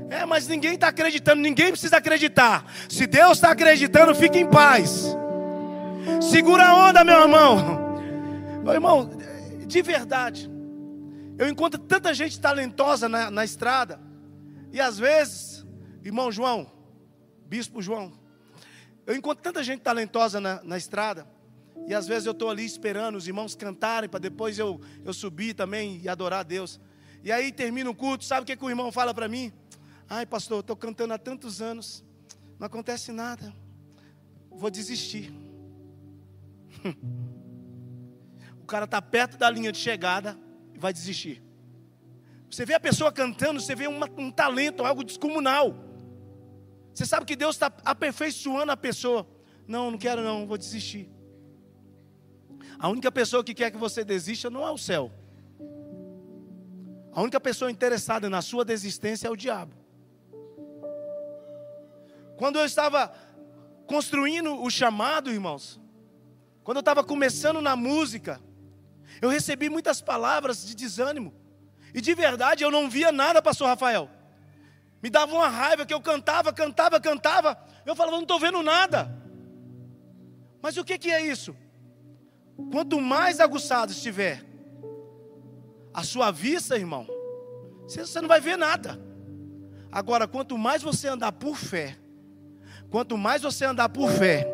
É, 0.09 0.27
mas 0.27 0.49
ninguém 0.49 0.75
está 0.75 0.89
acreditando, 0.89 1.41
ninguém 1.41 1.71
precisa 1.71 1.99
acreditar. 1.99 2.65
Se 2.89 3.07
Deus 3.07 3.39
está 3.39 3.51
acreditando, 3.51 4.15
fique 4.15 4.39
em 4.39 4.47
paz. 4.47 5.17
Segura 6.21 6.67
a 6.67 6.89
onda, 6.89 7.05
meu 7.05 7.21
irmão. 7.21 8.01
Meu 8.65 8.73
irmão, 8.73 9.11
de 9.67 9.83
verdade, 9.83 10.51
eu 11.39 11.49
encontro 11.49 11.79
tanta 11.79 12.13
gente 12.13 12.41
talentosa 12.41 13.09
na, 13.09 13.31
na 13.31 13.45
estrada, 13.45 14.01
e 14.73 14.81
às 14.81 14.99
vezes, 14.99 15.67
irmão 16.03 16.31
João, 16.31 16.71
bispo 17.47 17.83
João, 17.83 18.13
eu 19.07 19.17
encontro 19.17 19.43
tanta 19.43 19.65
gente 19.65 19.81
talentosa 19.81 20.41
na, 20.41 20.63
na 20.63 20.77
estrada, 20.79 21.27
e 21.87 21.95
às 21.95 22.07
vezes 22.07 22.27
eu 22.27 22.33
estou 22.33 22.51
ali 22.51 22.65
esperando 22.65 23.17
os 23.17 23.27
irmãos 23.27 23.55
cantarem 23.55 24.09
para 24.09 24.21
depois 24.21 24.59
eu, 24.59 24.81
eu 25.05 25.13
subir 25.13 25.55
também 25.55 26.01
e 26.03 26.09
adorar 26.09 26.41
a 26.41 26.45
Deus. 26.45 26.79
E 27.25 27.33
aí 27.33 27.51
termina 27.51 27.91
o 27.91 27.95
culto, 27.95 28.25
sabe 28.25 28.43
o 28.43 28.47
que, 28.47 28.57
que 28.57 28.65
o 28.65 28.71
irmão 28.71 28.93
fala 28.93 29.13
para 29.13 29.29
mim? 29.29 29.53
Ai, 30.09 30.25
pastor, 30.27 30.61
estou 30.61 30.77
cantando 30.77 31.15
há 31.15 31.19
tantos 31.19 31.61
anos, 31.61 32.05
não 32.59 32.67
acontece 32.67 33.13
nada, 33.13 33.53
vou 34.51 34.71
desistir. 34.71 35.33
o 38.61 38.67
cara 38.67 38.85
está 38.85 39.03
perto 39.03 39.37
da 39.37 39.51
linha 39.51 39.73
de 39.73 39.79
chegada 39.79 40.39
e 40.75 40.79
vai 40.79 40.93
desistir. 40.93 41.43
Você 42.51 42.67
vê 42.67 42.75
a 42.75 42.81
pessoa 42.81 43.13
cantando, 43.13 43.61
você 43.61 43.77
vê 43.77 43.87
uma, 43.87 44.09
um 44.19 44.31
talento, 44.31 44.85
algo 44.85 45.05
descomunal. 45.05 45.75
Você 46.93 47.07
sabe 47.07 47.25
que 47.25 47.37
Deus 47.37 47.55
está 47.55 47.73
aperfeiçoando 47.85 48.73
a 48.73 48.77
pessoa. 48.77 49.27
Não, 49.69 49.93
não 49.93 49.99
quero 49.99 50.23
não, 50.23 50.47
vou 50.47 50.59
desistir. 50.59 51.09
A 52.79 52.89
única 52.89 53.13
pessoa 53.13 53.45
que 53.45 53.55
quer 53.55 53.71
que 53.71 53.79
você 53.79 54.05
desista 54.05 54.51
não 54.51 54.67
é 54.67 54.71
o 54.71 54.79
céu. 54.79 55.13
A 57.13 57.23
única 57.23 57.41
pessoa 57.41 57.71
interessada 57.71 58.29
na 58.29 58.43
sua 58.43 58.65
desistência 58.65 59.29
é 59.29 59.31
o 59.31 59.37
diabo. 59.37 59.75
Quando 62.37 62.59
eu 62.59 62.65
estava 62.65 63.15
construindo 63.87 64.61
o 64.61 64.71
chamado, 64.71 65.31
irmãos, 65.31 65.81
quando 66.65 66.79
eu 66.79 66.81
estava 66.81 67.05
começando 67.05 67.61
na 67.61 67.77
música, 67.77 68.41
eu 69.23 69.29
recebi 69.29 69.69
muitas 69.69 70.01
palavras 70.01 70.67
de 70.67 70.75
desânimo. 70.75 71.40
E 71.95 72.01
de 72.01 72.15
verdade 72.15 72.63
eu 72.63 72.71
não 72.71 72.89
via 72.89 73.11
nada, 73.11 73.43
pastor 73.43 73.69
Rafael. 73.69 74.09
Me 75.03 75.09
dava 75.09 75.35
uma 75.35 75.49
raiva 75.49 75.87
que 75.87 75.95
eu 75.95 76.01
cantava, 76.01 76.53
cantava, 76.53 77.01
cantava. 77.01 77.59
Eu 77.87 77.97
falava, 77.97 78.17
não 78.17 78.23
estou 78.23 78.39
vendo 78.39 78.63
nada. 78.63 79.11
Mas 80.61 80.77
o 80.77 80.85
que, 80.85 80.99
que 80.99 81.11
é 81.11 81.21
isso? 81.21 81.57
Quanto 82.71 83.01
mais 83.01 83.41
aguçado 83.41 83.93
estiver 83.93 84.45
a 85.93 86.03
sua 86.05 86.31
vista, 86.31 86.77
irmão, 86.77 87.07
você 87.89 88.21
não 88.21 88.29
vai 88.29 88.41
ver 88.41 88.57
nada. 88.57 89.01
Agora, 89.91 90.29
quanto 90.29 90.57
mais 90.57 90.83
você 90.83 91.09
andar 91.09 91.33
por 91.33 91.57
fé, 91.57 91.97
quanto 92.91 93.17
mais 93.17 93.43
você 93.43 93.65
andar 93.65 93.89
por 93.89 94.11
fé, 94.11 94.47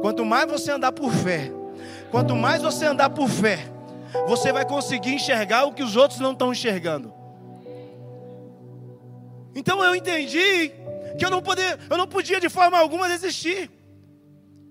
quanto 0.00 0.24
mais 0.24 0.48
você 0.48 0.70
andar 0.70 0.92
por 0.92 1.12
fé, 1.12 1.50
quanto 2.10 2.36
mais 2.36 2.62
você 2.62 2.84
andar 2.84 3.10
por 3.10 3.28
fé, 3.28 3.66
você 4.26 4.52
vai 4.52 4.64
conseguir 4.64 5.14
enxergar 5.14 5.64
o 5.64 5.72
que 5.72 5.82
os 5.82 5.96
outros 5.96 6.20
não 6.20 6.32
estão 6.32 6.52
enxergando. 6.52 7.12
Então 9.54 9.84
eu 9.84 9.94
entendi 9.94 10.72
que 11.18 11.24
eu 11.24 11.30
não, 11.30 11.42
poder, 11.42 11.78
eu 11.88 11.96
não 11.96 12.06
podia 12.06 12.40
de 12.40 12.48
forma 12.48 12.78
alguma 12.78 13.08
desistir. 13.08 13.70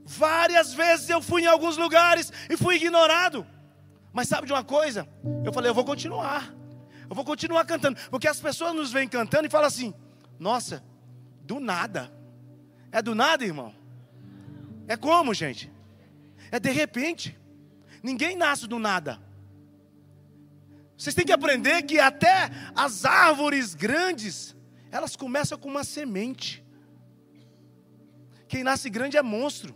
Várias 0.06 0.74
vezes 0.74 1.10
eu 1.10 1.22
fui 1.22 1.44
em 1.44 1.48
alguns 1.48 1.78
lugares 1.78 2.32
e 2.50 2.58
fui 2.58 2.76
ignorado. 2.76 3.46
Mas 4.12 4.28
sabe 4.28 4.48
de 4.48 4.54
uma 4.54 4.64
coisa? 4.64 5.08
Eu 5.44 5.54
falei, 5.54 5.70
eu 5.70 5.76
vou 5.76 5.86
continuar. 5.86 6.54
Eu 7.10 7.16
vou 7.16 7.26
continuar 7.26 7.66
cantando. 7.66 8.00
Porque 8.10 8.28
as 8.28 8.40
pessoas 8.40 8.74
nos 8.74 8.92
vêm 8.92 9.08
cantando 9.08 9.48
e 9.48 9.50
falam 9.50 9.68
assim: 9.68 9.94
Nossa, 10.40 10.84
do 11.42 11.60
nada. 11.60 12.12
É 12.92 13.02
do 13.02 13.16
nada, 13.16 13.44
irmão? 13.44 13.74
É 14.88 14.96
como, 14.96 15.34
gente? 15.34 15.72
É 16.52 16.60
de 16.60 16.72
repente. 16.72 17.38
Ninguém 18.02 18.36
nasce 18.36 18.68
do 18.68 18.80
nada. 18.80 19.20
Vocês 21.00 21.16
têm 21.16 21.26
que 21.26 21.32
aprender 21.32 21.84
que 21.84 21.98
até 21.98 22.52
as 22.76 23.06
árvores 23.06 23.74
grandes, 23.74 24.54
elas 24.92 25.16
começam 25.16 25.58
com 25.58 25.70
uma 25.70 25.86
semente. 25.86 26.62
Quem 28.50 28.66
nasce 28.66 28.90
grande 28.90 29.16
é 29.16 29.22
monstro. 29.22 29.74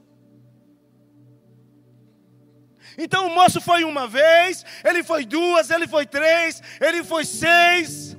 Então 2.98 3.28
o 3.28 3.34
moço 3.34 3.62
foi 3.62 3.86
uma 3.86 4.06
vez, 4.06 4.66
ele 4.84 5.02
foi 5.02 5.26
duas, 5.26 5.70
ele 5.70 5.88
foi 5.88 6.06
três, 6.06 6.62
ele 6.82 7.06
foi 7.06 7.24
seis. 7.24 8.18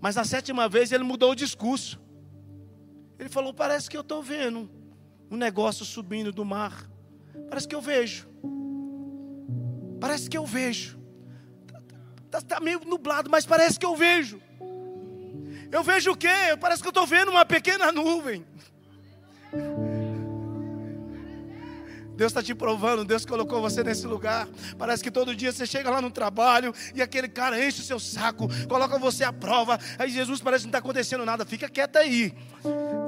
Mas 0.00 0.16
na 0.16 0.24
sétima 0.24 0.68
vez 0.68 0.90
ele 0.90 1.04
mudou 1.04 1.30
o 1.30 1.36
discurso. 1.36 2.00
Ele 3.20 3.28
falou: 3.28 3.54
Parece 3.54 3.88
que 3.88 3.96
eu 3.96 4.00
estou 4.00 4.20
vendo 4.20 4.68
um 5.30 5.36
negócio 5.36 5.84
subindo 5.84 6.32
do 6.32 6.44
mar. 6.44 6.90
Parece 7.48 7.68
que 7.68 7.74
eu 7.74 7.80
vejo. 7.80 8.27
Parece 10.00 10.28
que 10.28 10.36
eu 10.36 10.46
vejo. 10.46 10.98
Está 12.26 12.40
tá 12.40 12.60
meio 12.60 12.80
nublado, 12.84 13.30
mas 13.30 13.46
parece 13.46 13.78
que 13.78 13.86
eu 13.86 13.96
vejo. 13.96 14.40
Eu 15.70 15.82
vejo 15.82 16.12
o 16.12 16.16
quê? 16.16 16.56
Parece 16.60 16.82
que 16.82 16.88
eu 16.88 16.90
estou 16.90 17.06
vendo 17.06 17.30
uma 17.30 17.44
pequena 17.44 17.92
nuvem. 17.92 18.44
Deus 22.18 22.32
está 22.32 22.42
te 22.42 22.52
provando, 22.52 23.04
Deus 23.04 23.24
colocou 23.24 23.60
você 23.60 23.84
nesse 23.84 24.04
lugar. 24.04 24.48
Parece 24.76 25.04
que 25.04 25.10
todo 25.10 25.36
dia 25.36 25.52
você 25.52 25.64
chega 25.64 25.88
lá 25.88 26.02
no 26.02 26.10
trabalho 26.10 26.74
e 26.92 27.00
aquele 27.00 27.28
cara 27.28 27.64
enche 27.64 27.80
o 27.80 27.84
seu 27.84 28.00
saco, 28.00 28.48
coloca 28.66 28.98
você 28.98 29.22
à 29.22 29.32
prova. 29.32 29.78
Aí 29.96 30.10
Jesus 30.10 30.40
parece 30.40 30.62
que 30.62 30.66
não 30.66 30.70
está 30.70 30.78
acontecendo 30.78 31.24
nada, 31.24 31.46
fica 31.46 31.68
quieto 31.68 31.94
aí. 31.96 32.34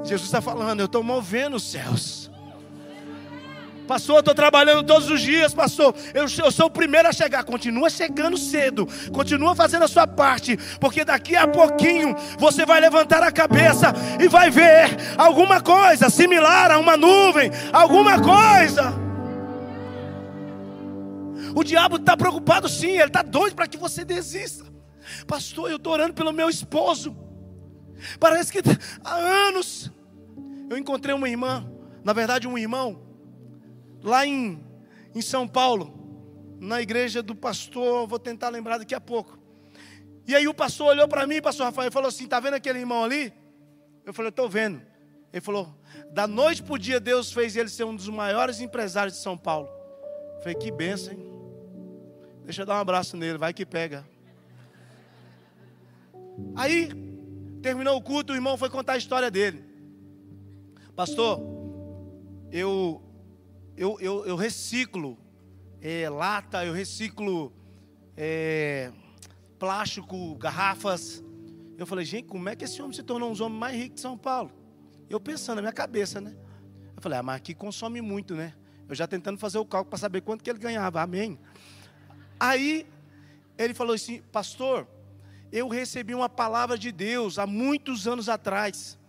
Jesus 0.05 0.27
está 0.27 0.41
falando, 0.41 0.79
eu 0.79 0.85
estou 0.85 1.03
movendo 1.03 1.57
os 1.57 1.69
céus. 1.69 2.30
Pastor, 3.87 4.17
eu 4.17 4.19
estou 4.19 4.35
trabalhando 4.35 4.85
todos 4.85 5.09
os 5.09 5.21
dias, 5.21 5.53
pastor. 5.53 5.93
Eu, 6.13 6.23
eu, 6.23 6.51
sou 6.51 6.67
o 6.67 6.71
primeiro 6.71 7.07
a 7.07 7.11
chegar. 7.11 7.43
Continua 7.43 7.89
chegando 7.89 8.37
cedo. 8.37 8.87
Continua 9.11 9.55
fazendo 9.55 9.83
a 9.83 9.87
sua 9.87 10.07
parte. 10.07 10.57
Porque 10.79 11.03
daqui 11.03 11.35
a 11.35 11.47
pouquinho 11.47 12.15
você 12.37 12.65
vai 12.65 12.79
levantar 12.79 13.23
a 13.23 13.31
cabeça 13.31 13.93
e 14.19 14.27
vai 14.27 14.49
ver 14.49 14.97
alguma 15.17 15.61
coisa 15.61 16.09
similar 16.09 16.71
a 16.71 16.79
uma 16.79 16.95
nuvem. 16.95 17.51
Alguma 17.73 18.19
coisa. 18.21 18.93
O 21.53 21.63
diabo 21.63 21.97
está 21.97 22.15
preocupado 22.15 22.69
sim. 22.69 22.91
Ele 22.91 23.05
está 23.05 23.21
doido 23.21 23.55
para 23.55 23.67
que 23.67 23.77
você 23.77 24.05
desista. 24.05 24.63
Pastor, 25.27 25.69
eu 25.69 25.77
estou 25.77 25.93
orando 25.93 26.13
pelo 26.13 26.31
meu 26.31 26.49
esposo. 26.49 27.15
Parece 28.19 28.51
que 28.51 28.61
há 29.03 29.15
anos 29.15 29.91
eu 30.69 30.77
encontrei 30.77 31.13
uma 31.13 31.27
irmã. 31.27 31.69
Na 32.03 32.13
verdade, 32.13 32.47
um 32.47 32.57
irmão 32.57 33.10
lá 34.03 34.25
em, 34.25 34.63
em 35.13 35.21
São 35.21 35.47
Paulo, 35.47 36.01
na 36.59 36.81
igreja 36.81 37.23
do 37.23 37.35
pastor, 37.35 38.07
vou 38.07 38.19
tentar 38.19 38.49
lembrar 38.49 38.77
daqui 38.77 38.93
a 38.93 39.01
pouco. 39.01 39.39
E 40.27 40.35
aí 40.35 40.47
o 40.47 40.53
pastor 40.53 40.87
olhou 40.87 41.07
para 41.07 41.25
mim, 41.25 41.41
pastor 41.41 41.65
Rafael, 41.65 41.87
e 41.87 41.91
falou 41.91 42.09
assim: 42.09 42.27
"Tá 42.27 42.39
vendo 42.39 42.53
aquele 42.53 42.79
irmão 42.79 43.03
ali?" 43.03 43.33
Eu 44.05 44.13
falei: 44.13 44.29
"Estou 44.29 44.47
vendo". 44.47 44.81
Ele 45.33 45.41
falou: 45.41 45.75
"Da 46.11 46.27
noite 46.27 46.61
para 46.61 46.73
o 46.73 46.79
dia 46.79 46.99
Deus 46.99 47.31
fez 47.31 47.55
ele 47.55 47.69
ser 47.69 47.83
um 47.83 47.95
dos 47.95 48.07
maiores 48.07 48.59
empresários 48.59 49.15
de 49.15 49.21
São 49.21 49.37
Paulo". 49.37 49.67
Eu 50.35 50.41
falei: 50.41 50.55
"Que 50.55 50.71
benção, 50.71 51.13
hein? 51.13 51.25
Deixa 52.43 52.61
eu 52.61 52.65
dar 52.65 52.75
um 52.75 52.81
abraço 52.81 53.17
nele, 53.17 53.37
vai 53.37 53.53
que 53.53 53.65
pega". 53.65 54.05
Aí 56.55 56.89
terminou 57.61 57.97
o 57.97 58.01
culto, 58.01 58.33
o 58.33 58.35
irmão 58.35 58.57
foi 58.57 58.69
contar 58.69 58.93
a 58.93 58.97
história 58.97 59.31
dele. 59.31 59.63
Pastor, 60.95 61.39
eu 62.51 63.01
eu, 63.81 63.97
eu, 63.99 64.25
eu 64.27 64.35
reciclo 64.35 65.17
é, 65.81 66.07
lata, 66.07 66.63
eu 66.63 66.71
reciclo 66.71 67.51
é, 68.15 68.91
plástico, 69.57 70.35
garrafas. 70.35 71.23
Eu 71.79 71.87
falei, 71.87 72.05
gente, 72.05 72.27
como 72.27 72.47
é 72.47 72.55
que 72.55 72.63
esse 72.63 72.79
homem 72.79 72.93
se 72.93 73.01
tornou 73.01 73.29
um 73.29 73.31
dos 73.31 73.41
homens 73.41 73.59
mais 73.59 73.75
ricos 73.75 73.95
de 73.95 74.01
São 74.01 74.15
Paulo? 74.15 74.51
Eu 75.09 75.19
pensando 75.19 75.55
na 75.55 75.61
minha 75.63 75.73
cabeça, 75.73 76.21
né? 76.21 76.35
Eu 76.95 77.01
falei, 77.01 77.17
ah, 77.17 77.23
mas 77.23 77.37
aqui 77.37 77.55
consome 77.55 78.01
muito, 78.01 78.35
né? 78.35 78.53
Eu 78.87 78.93
já 78.93 79.07
tentando 79.07 79.39
fazer 79.39 79.57
o 79.57 79.65
cálculo 79.65 79.89
para 79.89 79.97
saber 79.97 80.21
quanto 80.21 80.43
que 80.43 80.51
ele 80.51 80.59
ganhava, 80.59 81.01
amém. 81.01 81.39
Aí 82.39 82.85
ele 83.57 83.73
falou 83.73 83.95
assim, 83.95 84.21
pastor, 84.31 84.87
eu 85.51 85.67
recebi 85.67 86.13
uma 86.13 86.29
palavra 86.29 86.77
de 86.77 86.91
Deus 86.91 87.39
há 87.39 87.47
muitos 87.47 88.07
anos 88.07 88.29
atrás, 88.29 88.99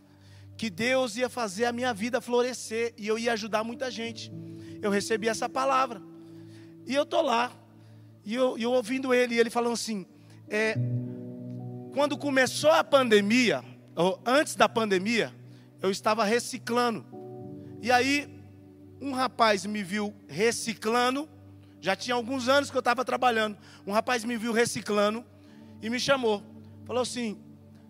que 0.57 0.71
Deus 0.71 1.15
ia 1.17 1.29
fazer 1.29 1.67
a 1.67 1.73
minha 1.73 1.93
vida 1.93 2.23
florescer 2.23 2.95
e 2.97 3.07
eu 3.07 3.19
ia 3.19 3.35
ajudar 3.35 3.63
muita 3.63 3.91
gente 3.91 4.33
eu 4.83 4.91
recebi 4.91 5.29
essa 5.29 5.49
palavra. 5.49 6.03
E 6.85 6.95
eu 6.95 7.05
estou 7.05 7.23
lá, 7.23 7.53
e 8.25 8.35
eu, 8.35 8.59
eu, 8.59 8.73
ouvindo 8.73 9.15
ele, 9.15 9.37
e 9.37 9.39
ele 9.39 9.49
falando 9.49 9.75
assim: 9.75 10.05
é, 10.49 10.75
quando 11.95 12.19
começou 12.19 12.71
a 12.73 12.83
pandemia, 12.83 13.65
ou 13.95 14.21
antes 14.27 14.57
da 14.57 14.69
pandemia, 14.69 15.33
eu 15.81 15.91
estava 15.91 16.25
reciclando. 16.25 17.07
E 17.81 17.91
aí, 17.91 18.29
um 19.01 19.13
rapaz 19.13 19.65
me 19.65 19.83
viu 19.83 20.13
reciclando, 20.29 21.29
já 21.81 21.95
tinha 21.97 22.15
alguns 22.15 22.49
anos 22.49 22.71
que 22.71 22.77
eu 22.77 22.81
estava 22.81 23.05
trabalhando. 23.05 23.57
Um 23.87 23.93
rapaz 23.93 24.25
me 24.25 24.37
viu 24.37 24.53
reciclando 24.53 25.25
e 25.81 25.89
me 25.89 26.01
chamou. 26.01 26.43
Falou 26.85 27.03
assim: 27.03 27.39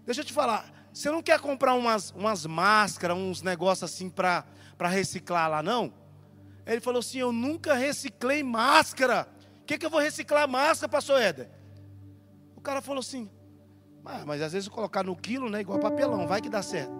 Deixa 0.04 0.20
eu 0.20 0.24
te 0.24 0.32
falar, 0.32 0.70
você 0.92 1.10
não 1.10 1.22
quer 1.22 1.40
comprar 1.40 1.74
umas, 1.74 2.10
umas 2.10 2.44
máscaras, 2.44 3.16
uns 3.16 3.40
negócios 3.40 3.90
assim 3.90 4.10
para 4.10 4.44
reciclar 4.88 5.48
lá, 5.48 5.62
não? 5.62 6.01
Ele 6.66 6.80
falou 6.80 7.00
assim: 7.00 7.18
Eu 7.18 7.32
nunca 7.32 7.74
reciclei 7.74 8.42
máscara. 8.42 9.28
O 9.60 9.64
que, 9.64 9.78
que 9.78 9.86
eu 9.86 9.90
vou 9.90 10.00
reciclar 10.00 10.48
máscara, 10.48 10.88
pastor 10.90 11.20
Éder? 11.20 11.48
O 12.56 12.60
cara 12.60 12.80
falou 12.80 13.00
assim: 13.00 13.30
ah, 14.04 14.24
Mas 14.26 14.40
às 14.40 14.52
vezes 14.52 14.68
colocar 14.68 15.02
no 15.02 15.16
quilo, 15.16 15.48
né? 15.48 15.60
Igual 15.60 15.78
papelão, 15.78 16.26
vai 16.26 16.40
que 16.40 16.48
dá 16.48 16.62
certo. 16.62 16.92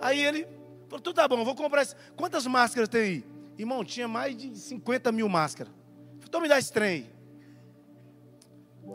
Aí 0.00 0.22
ele 0.24 0.46
falou: 0.88 1.00
Tudo 1.00 1.14
tá 1.14 1.28
bom, 1.28 1.44
vou 1.44 1.54
comprar. 1.54 1.82
Esse. 1.82 1.94
Quantas 2.16 2.46
máscaras 2.46 2.88
tem 2.88 3.00
aí? 3.02 3.24
Irmão, 3.58 3.84
tinha 3.84 4.08
mais 4.08 4.36
de 4.36 4.56
50 4.56 5.12
mil 5.12 5.28
máscaras. 5.28 5.72
Então 6.24 6.40
me 6.40 6.48
dá 6.48 6.58
esse 6.58 6.72
trem 6.72 6.88
aí. 6.88 7.10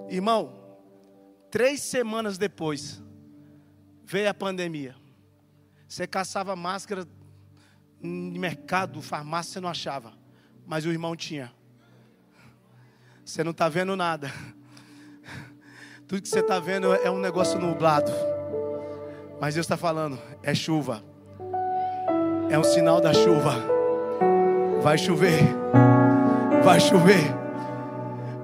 Irmão, 0.10 0.54
três 1.52 1.82
semanas 1.82 2.38
depois, 2.38 3.02
veio 4.04 4.30
a 4.30 4.34
pandemia. 4.34 4.95
Você 5.88 6.08
caçava 6.08 6.56
máscara 6.56 7.08
mercado, 8.06 9.02
farmácia, 9.02 9.54
você 9.54 9.60
não 9.60 9.70
achava. 9.70 10.13
Mas 10.65 10.86
o 10.86 10.89
irmão 10.89 11.15
tinha. 11.15 11.52
Você 13.24 13.44
não 13.44 13.52
está 13.52 13.68
vendo 13.68 13.96
nada. 13.96 14.32
Tudo 16.08 16.22
que 16.22 16.30
você 16.30 16.39
está 16.39 16.60
vendo 16.60 16.94
é 16.94 17.10
um 17.10 17.20
negócio 17.20 17.60
nublado. 17.60 18.12
Mas 19.39 19.56
Deus 19.56 19.65
está 19.65 19.76
falando, 19.76 20.20
é 20.44 20.54
chuva. 20.54 21.04
É 22.50 22.58
um 22.58 22.63
sinal 22.63 23.02
da 23.02 23.13
chuva. 23.13 23.56
Vai 24.82 24.98
chover. 24.98 25.41
Vai 26.63 26.80
chover. 26.80 27.44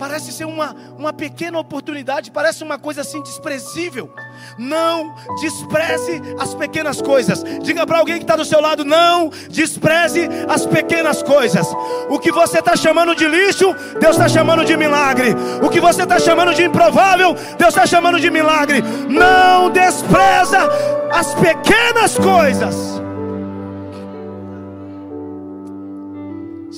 Parece 0.02 0.32
ser 0.32 0.46
uma, 0.46 0.76
uma 0.98 1.14
pequena 1.14 1.60
oportunidade, 1.60 2.32
parece 2.32 2.64
uma 2.64 2.80
coisa 2.80 3.02
assim 3.02 3.22
desprezível. 3.22 4.12
Não 4.58 5.14
despreze 5.40 6.20
as 6.40 6.56
pequenas 6.56 7.00
coisas. 7.00 7.44
Diga 7.62 7.86
para 7.86 8.00
alguém 8.00 8.16
que 8.16 8.24
está 8.24 8.36
do 8.36 8.44
seu 8.44 8.60
lado: 8.60 8.84
não 8.84 9.30
despreze 9.48 10.28
as 10.50 10.66
pequenas 10.66 11.22
coisas. 11.22 11.68
O 12.10 12.18
que 12.18 12.32
você 12.32 12.58
está 12.58 12.76
chamando 12.76 13.14
de 13.14 13.28
lixo, 13.28 13.76
Deus 14.00 14.16
está 14.16 14.28
chamando 14.28 14.66
de 14.66 14.76
milagre. 14.76 15.36
O 15.62 15.70
que 15.70 15.80
você 15.80 16.02
está 16.02 16.18
chamando 16.18 16.56
de 16.56 16.64
improvável, 16.64 17.36
Deus 17.60 17.70
está 17.70 17.86
chamando 17.86 18.20
de 18.20 18.32
milagre. 18.32 18.82
Não 19.08 19.70
despreza 19.70 20.68
as 21.14 21.32
pequenas 21.36 22.18
coisas. 22.18 23.01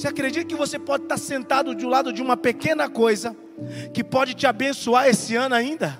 Você 0.04 0.10
acredita 0.10 0.44
que 0.44 0.56
você 0.56 0.78
pode 0.78 1.04
estar 1.04 1.16
sentado 1.16 1.72
um 1.72 1.88
lado 1.88 2.12
de 2.12 2.22
uma 2.22 2.36
pequena 2.36 2.90
coisa 2.90 3.34
que 3.94 4.04
pode 4.04 4.34
te 4.34 4.46
abençoar 4.46 5.08
esse 5.08 5.34
ano 5.34 5.56
ainda? 5.56 5.98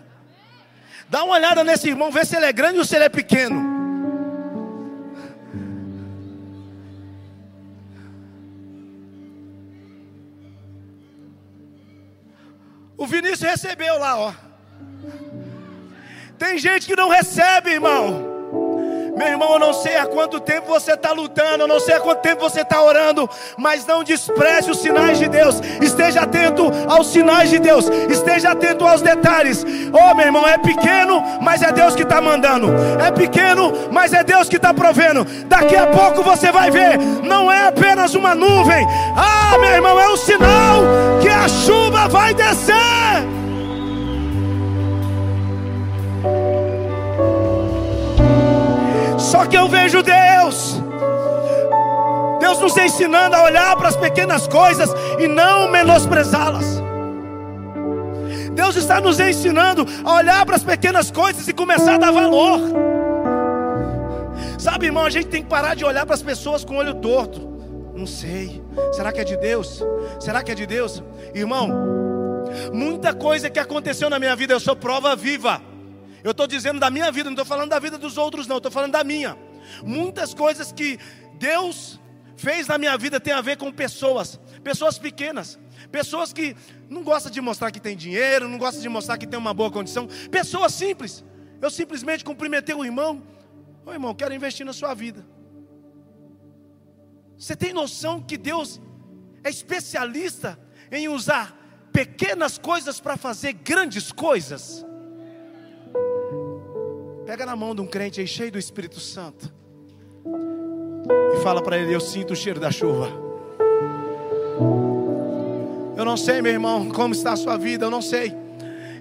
Dá 1.08 1.24
uma 1.24 1.36
olhada 1.36 1.64
nesse 1.64 1.88
irmão, 1.88 2.12
vê 2.12 2.26
se 2.26 2.36
ele 2.36 2.46
é 2.46 2.52
grande 2.52 2.80
ou 2.80 2.84
se 2.84 2.98
ele 2.98 3.06
é 3.06 3.08
pequeno. 3.08 3.64
O 12.98 13.08
Vinícius 13.08 13.50
recebeu 13.50 13.98
lá, 14.00 14.20
ó. 14.20 14.34
Tem 16.38 16.58
gente 16.58 16.88
que 16.88 16.96
não 16.98 17.08
recebe, 17.08 17.70
irmão. 17.70 18.33
Meu 19.16 19.28
irmão, 19.28 19.54
eu 19.54 19.60
não 19.60 19.74
sei 19.74 19.96
há 19.96 20.08
quanto 20.08 20.40
tempo 20.40 20.68
você 20.68 20.94
está 20.94 21.12
lutando, 21.12 21.64
eu 21.64 21.68
não 21.68 21.80
sei 21.80 21.94
há 21.96 22.00
quanto 22.00 22.22
tempo 22.22 22.42
você 22.42 22.62
está 22.62 22.82
orando, 22.82 23.30
mas 23.58 23.86
não 23.86 24.04
despreze 24.04 24.72
os 24.72 24.80
sinais 24.80 25.20
de 25.20 25.28
Deus. 25.28 25.62
Esteja 25.82 26.22
atento 26.22 26.72
aos 26.88 27.08
sinais 27.08 27.50
de 27.50 27.60
Deus, 27.60 27.88
esteja 28.10 28.52
atento 28.52 28.86
aos 28.86 29.02
detalhes. 29.02 29.64
Oh, 29.94 30.16
meu 30.16 30.26
irmão, 30.26 30.48
é 30.48 30.58
pequeno, 30.58 31.24
mas 31.42 31.62
é 31.62 31.72
Deus 31.72 31.96
que 31.96 32.02
está 32.02 32.20
mandando. 32.20 32.74
É 33.00 33.12
pequeno, 33.12 33.72
mas 33.92 34.14
é 34.14 34.24
Deus 34.24 34.50
que 34.50 34.56
está 34.56 34.74
provendo. 34.74 35.24
Daqui 35.46 35.76
a 35.76 35.88
pouco 35.88 36.24
você 36.24 36.52
vai 36.52 36.72
ver, 36.72 36.98
não 37.24 37.52
é 37.52 37.68
apenas 37.68 38.16
uma 38.16 38.34
nuvem. 38.34 38.86
Ah, 39.16 39.58
meu 39.60 39.70
irmão, 39.70 40.00
é 40.00 40.10
um 40.10 40.18
sinal 40.18 40.82
que 41.22 41.30
a 41.30 41.48
chuva 41.48 42.08
vai 42.08 42.34
descer. 42.34 43.43
Só 49.34 49.48
que 49.48 49.58
eu 49.58 49.68
vejo 49.68 50.04
Deus. 50.04 50.80
Deus 52.40 52.60
nos 52.60 52.78
ensinando 52.78 53.36
a 53.36 53.42
olhar 53.46 53.76
para 53.76 53.88
as 53.88 53.96
pequenas 53.96 54.48
coisas 54.48 54.92
e 55.18 55.28
não 55.28 55.72
menosprezá-las. 55.72 56.80
Deus 58.54 58.76
está 58.76 59.02
nos 59.02 59.20
ensinando 59.20 59.88
a 60.04 60.14
olhar 60.18 60.46
para 60.46 60.56
as 60.56 60.64
pequenas 60.64 61.10
coisas 61.10 61.48
e 61.48 61.52
começar 61.54 61.96
a 61.96 61.98
dar 61.98 62.12
valor. 62.12 62.60
Sabe, 64.60 64.86
irmão, 64.86 65.04
a 65.04 65.10
gente 65.10 65.30
tem 65.30 65.42
que 65.42 65.50
parar 65.50 65.76
de 65.76 65.84
olhar 65.84 66.06
para 66.06 66.14
as 66.14 66.22
pessoas 66.22 66.64
com 66.64 66.76
o 66.76 66.78
olho 66.78 66.94
torto. 66.94 67.42
Não 67.96 68.06
sei. 68.06 68.64
Será 68.92 69.12
que 69.12 69.20
é 69.20 69.24
de 69.24 69.36
Deus? 69.36 69.84
Será 70.20 70.44
que 70.44 70.52
é 70.52 70.56
de 70.56 70.68
Deus? 70.68 71.02
Irmão, 71.34 71.70
muita 72.72 73.16
coisa 73.16 73.50
que 73.50 73.58
aconteceu 73.58 74.12
na 74.12 74.20
minha 74.20 74.36
vida, 74.36 74.54
eu 74.54 74.60
sou 74.60 74.76
prova 74.76 75.16
viva. 75.16 75.73
Eu 76.24 76.32
estou 76.32 76.48
dizendo 76.48 76.80
da 76.80 76.90
minha 76.90 77.12
vida, 77.12 77.26
não 77.26 77.34
estou 77.34 77.46
falando 77.46 77.70
da 77.70 77.80
vida 77.80 77.98
dos 77.98 78.18
outros, 78.18 78.48
não, 78.48 78.58
estou 78.58 78.72
falando 78.72 78.94
da 78.94 79.04
minha. 79.04 79.38
Muitas 79.84 80.34
coisas 80.34 80.72
que 80.72 80.98
Deus 81.36 82.00
fez 82.38 82.68
na 82.68 82.78
minha 82.78 82.98
vida 82.98 83.20
tem 83.20 83.34
a 83.34 83.42
ver 83.42 83.58
com 83.58 83.72
pessoas, 83.72 84.40
pessoas 84.64 84.98
pequenas, 84.98 85.60
pessoas 85.92 86.32
que 86.32 86.56
não 86.90 87.04
gostam 87.04 87.32
de 87.32 87.42
mostrar 87.42 87.72
que 87.72 87.80
tem 87.80 87.96
dinheiro, 87.96 88.48
não 88.48 88.58
gostam 88.58 88.82
de 88.82 88.90
mostrar 88.90 89.18
que 89.18 89.28
tem 89.28 89.38
uma 89.38 89.54
boa 89.54 89.70
condição, 89.70 90.08
pessoas 90.32 90.74
simples. 90.74 91.24
Eu 91.62 91.70
simplesmente 91.70 92.24
cumprimentei 92.24 92.74
o 92.74 92.84
irmão, 92.84 93.22
ô 93.86 93.92
irmão, 93.92 94.14
quero 94.16 94.34
investir 94.34 94.66
na 94.66 94.74
sua 94.74 94.94
vida. 94.94 95.26
Você 97.38 97.56
tem 97.56 97.74
noção 97.74 98.22
que 98.22 98.38
Deus 98.38 98.80
é 99.44 99.50
especialista 99.50 100.58
em 100.90 101.10
usar 101.10 101.58
pequenas 101.92 102.58
coisas 102.58 103.00
para 103.00 103.18
fazer 103.18 103.54
grandes 103.54 104.12
coisas? 104.12 104.86
Pega 107.26 107.46
na 107.46 107.56
mão 107.56 107.74
de 107.74 107.80
um 107.80 107.88
crente 107.88 108.20
aí 108.20 108.28
cheio 108.28 108.52
do 108.52 108.60
Espírito 108.60 109.00
Santo. 109.00 109.50
E 111.34 111.42
fala 111.42 111.62
para 111.62 111.78
ele: 111.78 111.96
Eu 111.96 112.02
sinto 112.02 112.34
o 112.34 112.36
cheiro 112.36 112.60
da 112.60 112.70
chuva. 112.70 113.08
Eu 115.96 116.04
não 116.04 116.18
sei, 116.18 116.42
meu 116.42 116.52
irmão, 116.52 116.90
como 116.90 117.14
está 117.14 117.32
a 117.32 117.38
sua 117.38 117.58
vida. 117.58 117.86
Eu 117.86 117.90
não 117.90 118.02
sei. 118.02 118.36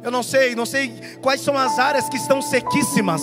Eu 0.05 0.11
não 0.11 0.23
sei, 0.23 0.55
não 0.55 0.67
sei 0.67 0.93
quais 1.21 1.41
são 1.41 1.57
as 1.59 1.79
áreas 1.79 2.09
que 2.09 2.17
estão 2.17 2.41
sequíssimas. 2.41 3.23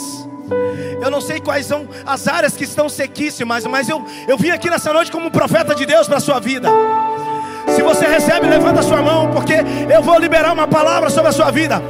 Eu 1.02 1.10
não 1.10 1.22
sei 1.22 1.40
quais 1.40 1.66
são 1.66 1.88
as 2.06 2.28
áreas 2.28 2.58
que 2.58 2.66
estão 2.66 2.90
sequíssimas, 2.90 3.66
mas 3.66 3.88
eu, 3.88 4.04
eu 4.28 4.38
vim 4.38 4.50
aqui 4.50 4.70
nessa 4.70 4.92
noite 4.92 5.12
como 5.12 5.32
profeta 5.32 5.74
de 5.76 5.86
Deus 5.86 6.08
para 6.08 6.18
a 6.18 6.22
sua 6.22 6.40
vida. 6.40 6.70
Se 7.74 7.82
você 7.82 8.06
recebe, 8.06 8.48
levanta 8.48 8.82
a 8.82 8.84
sua 8.84 9.02
mão, 9.02 9.32
porque 9.32 9.54
eu 9.94 10.02
vou 10.02 10.18
liberar 10.18 10.52
uma 10.52 10.68
palavra 10.68 11.10
sobre 11.10 11.30
a 11.30 11.34
sua 11.34 11.52
vida. 11.52 11.82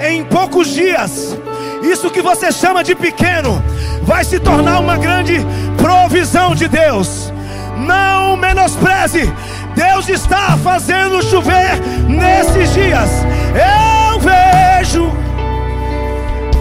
Em 0.00 0.24
poucos 0.24 0.68
dias, 0.68 1.36
isso 1.82 2.10
que 2.10 2.22
você 2.22 2.52
chama 2.52 2.84
de 2.84 2.94
pequeno 2.94 3.62
vai 4.02 4.24
se 4.24 4.38
tornar 4.38 4.78
uma 4.78 4.96
grande 4.96 5.44
provisão 5.76 6.54
de 6.54 6.68
Deus. 6.68 7.32
Não 7.76 8.36
menospreze, 8.36 9.32
Deus 9.74 10.08
está 10.08 10.56
fazendo 10.62 11.22
chover 11.22 11.80
nesses 12.08 12.72
dias. 12.72 13.10
Eu 13.54 14.20
vejo. 14.20 15.12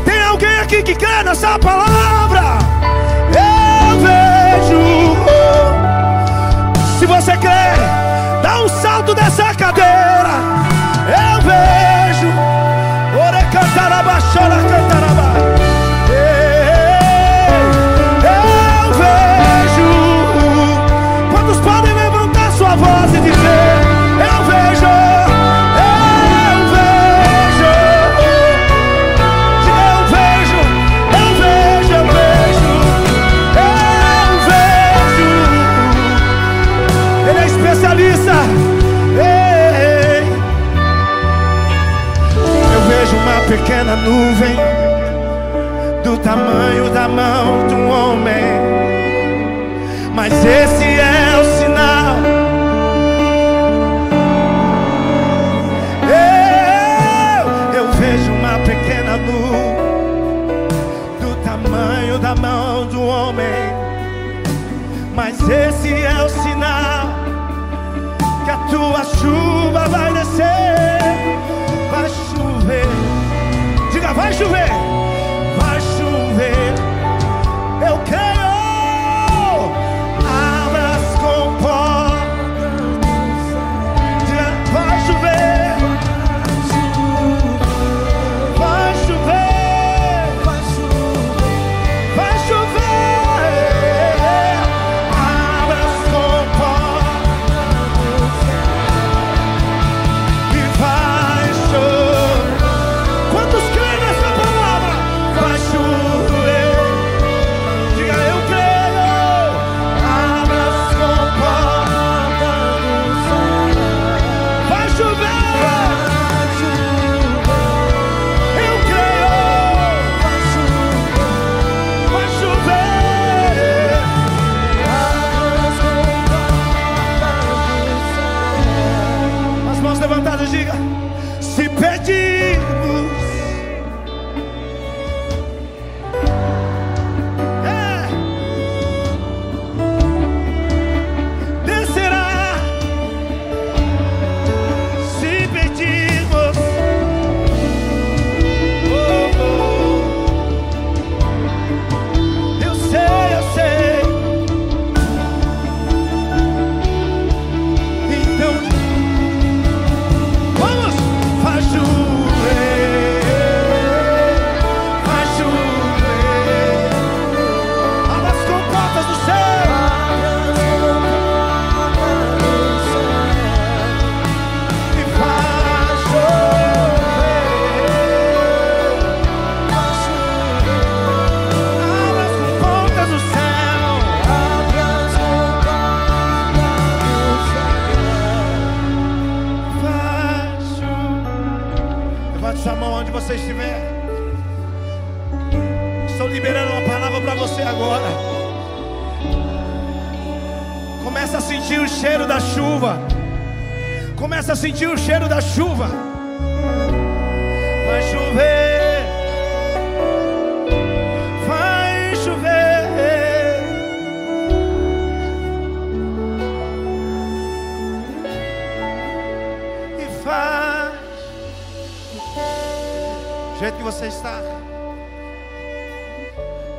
Tem 0.05 0.21
alguém 0.23 0.59
aqui 0.59 0.81
que 0.81 0.95
crê 0.95 1.23
nessa 1.23 1.59
palavra? 1.59 2.57
Eu 3.27 3.99
vejo. 3.99 5.15
Se 6.99 7.05
você 7.05 7.37
crê, 7.37 8.41
dá 8.41 8.63
um 8.63 8.69
salto 8.69 9.13
dessa 9.13 9.53
cadeira. 9.53 10.31
Eu 11.07 11.41
vejo. 11.41 11.90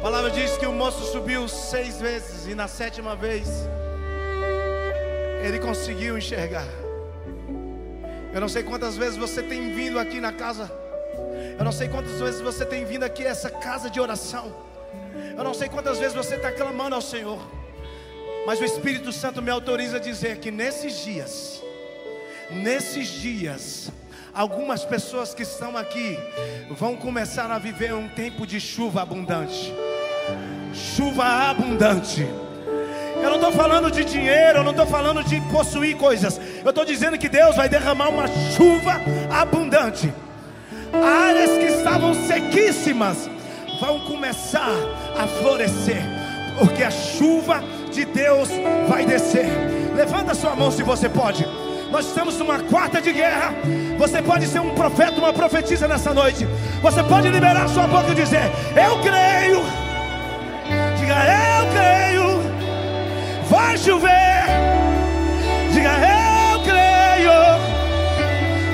A 0.03 0.11
palavra 0.11 0.33
diz 0.33 0.57
que 0.57 0.67
o 0.67 0.73
moço 0.73 1.13
subiu 1.13 1.47
seis 1.47 2.01
vezes 2.01 2.49
e 2.49 2.57
na 2.57 2.67
sétima 2.67 3.15
vez 3.15 3.47
ele 5.45 5.61
conseguiu 5.61 6.19
enxergar. 6.19 6.67
Eu 8.35 8.41
não 8.41 8.49
sei 8.49 8.65
quantas 8.65 8.97
vezes 8.97 9.17
você 9.17 9.45
tem 9.45 9.73
vindo 9.73 10.01
aqui 10.01 10.21
na 10.21 10.33
casa. 10.33 10.69
Eu 11.57 11.65
não 11.65 11.71
sei 11.71 11.89
quantas 11.89 12.19
vezes 12.19 12.41
você 12.41 12.67
tem 12.67 12.85
vindo 12.85 13.05
aqui 13.05 13.25
a 13.25 13.31
essa 13.31 13.49
casa 13.49 13.89
de 13.89 14.01
oração. 14.01 14.53
Eu 15.39 15.45
não 15.45 15.55
sei 15.55 15.69
quantas 15.69 16.01
vezes 16.01 16.17
você 16.17 16.35
está 16.35 16.51
clamando 16.51 16.97
ao 16.97 17.01
Senhor. 17.01 17.39
Mas 18.45 18.61
o 18.61 18.65
Espírito 18.65 19.13
Santo 19.13 19.41
me 19.41 19.53
autoriza 19.53 19.99
a 19.99 20.01
dizer 20.01 20.39
que 20.39 20.51
nesses 20.51 21.05
dias, 21.05 21.63
nesses 22.51 23.07
dias, 23.07 23.93
algumas 24.35 24.85
pessoas 24.85 25.33
que 25.33 25.45
estão 25.45 25.77
aqui 25.77 26.19
vão 26.73 26.97
começar 26.97 27.53
a 27.53 27.59
viver 27.61 27.95
um 27.95 28.09
tempo 28.09 28.45
de 28.45 28.59
chuva 28.59 29.03
abundante. 29.03 29.73
Chuva 30.73 31.51
abundante. 31.51 32.27
Eu 33.23 33.31
não 33.31 33.37
estou 33.37 33.53
falando 33.53 33.91
de 33.91 34.05
dinheiro, 34.05 34.59
eu 34.59 34.65
não 34.65 34.73
estou 34.73 34.87
falando 34.87 35.23
de 35.23 35.41
possuir 35.43 35.97
coisas. 35.97 36.41
Eu 36.65 36.71
estou 36.71 36.85
dizendo 36.85 37.17
que 37.17 37.29
Deus 37.29 37.55
vai 37.55 37.69
derramar 37.69 38.09
uma 38.09 38.27
chuva 38.27 39.01
abundante. 39.31 40.13
Áreas 40.93 41.51
que 41.51 41.67
estavam 41.67 42.15
sequíssimas 42.15 43.31
vão 43.81 44.01
começar 44.01 44.75
a 45.17 45.27
florescer, 45.27 46.03
porque 46.59 46.83
a 46.83 46.91
chuva 46.91 47.63
de 47.93 48.05
Deus 48.05 48.49
vai 48.89 49.07
descer. 49.07 49.47
Levanta 49.95 50.35
sua 50.35 50.57
mão 50.57 50.71
se 50.71 50.83
você 50.83 51.09
pode. 51.09 51.47
Nós 51.91 52.07
estamos 52.07 52.39
numa 52.39 52.59
quarta 52.59 53.01
de 53.01 53.13
guerra. 53.13 53.55
Você 53.99 54.23
pode 54.23 54.47
ser 54.47 54.61
um 54.61 54.75
profeta, 54.75 55.19
uma 55.19 55.33
profetisa 55.33 55.87
nessa 55.87 56.15
noite. 56.15 56.47
Você 56.81 57.03
pode 57.03 57.29
liberar 57.29 57.69
sua 57.69 57.87
boca 57.87 58.11
e 58.11 58.15
dizer: 58.15 58.51
Eu 58.75 58.99
creio. 59.01 59.92
Diga, 61.13 61.25
eu 61.27 61.67
creio 61.73 62.43
vai 63.51 63.77
chover. 63.77 64.45
Diga, 65.71 65.91
eu 65.91 66.61
creio. 66.63 67.33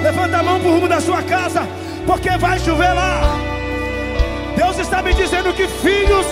Levanta 0.05 0.39
a 0.39 0.43
mão 0.45 0.61
para 0.61 0.69
o 0.69 0.75
rumo 0.75 0.89
da 0.89 1.01
sua 1.01 1.21
casa, 1.23 1.67
porque 2.07 2.31
vai 2.39 2.59
chover 2.61 2.93
lá. 2.93 3.23
Deus 4.57 4.79
está 4.79 5.03
me 5.03 5.13
dizendo 5.15 5.53
que 5.53 5.67
filhos 5.67 6.27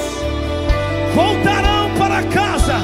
voltarão 1.13 1.91
para 1.99 2.23
casa. 2.23 2.77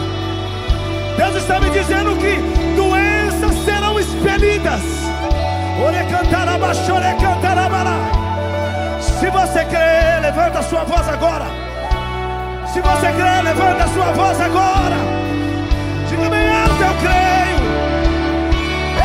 Deus 1.17 1.37
está 1.37 1.61
me 1.61 1.71
dizendo 1.71 2.17
que 2.17 2.35
doenças 2.75 3.65
serão 3.65 4.01
expelidas. 4.01 4.81
Se 9.01 9.31
você 9.31 9.65
crê, 9.67 10.21
levanta 10.21 10.59
a 10.59 10.63
sua 10.65 10.83
voz 10.83 11.09
agora. 11.09 11.62
Se 12.73 12.81
você 12.81 13.13
crê, 13.13 13.43
levanta 13.43 13.85
a 13.85 13.89
sua 13.89 14.13
voz 14.13 14.41
agora. 14.41 14.97
Diga 16.09 16.31
bem 16.31 16.49
alto, 16.49 16.83
eu 16.83 16.95
creio. 17.03 17.59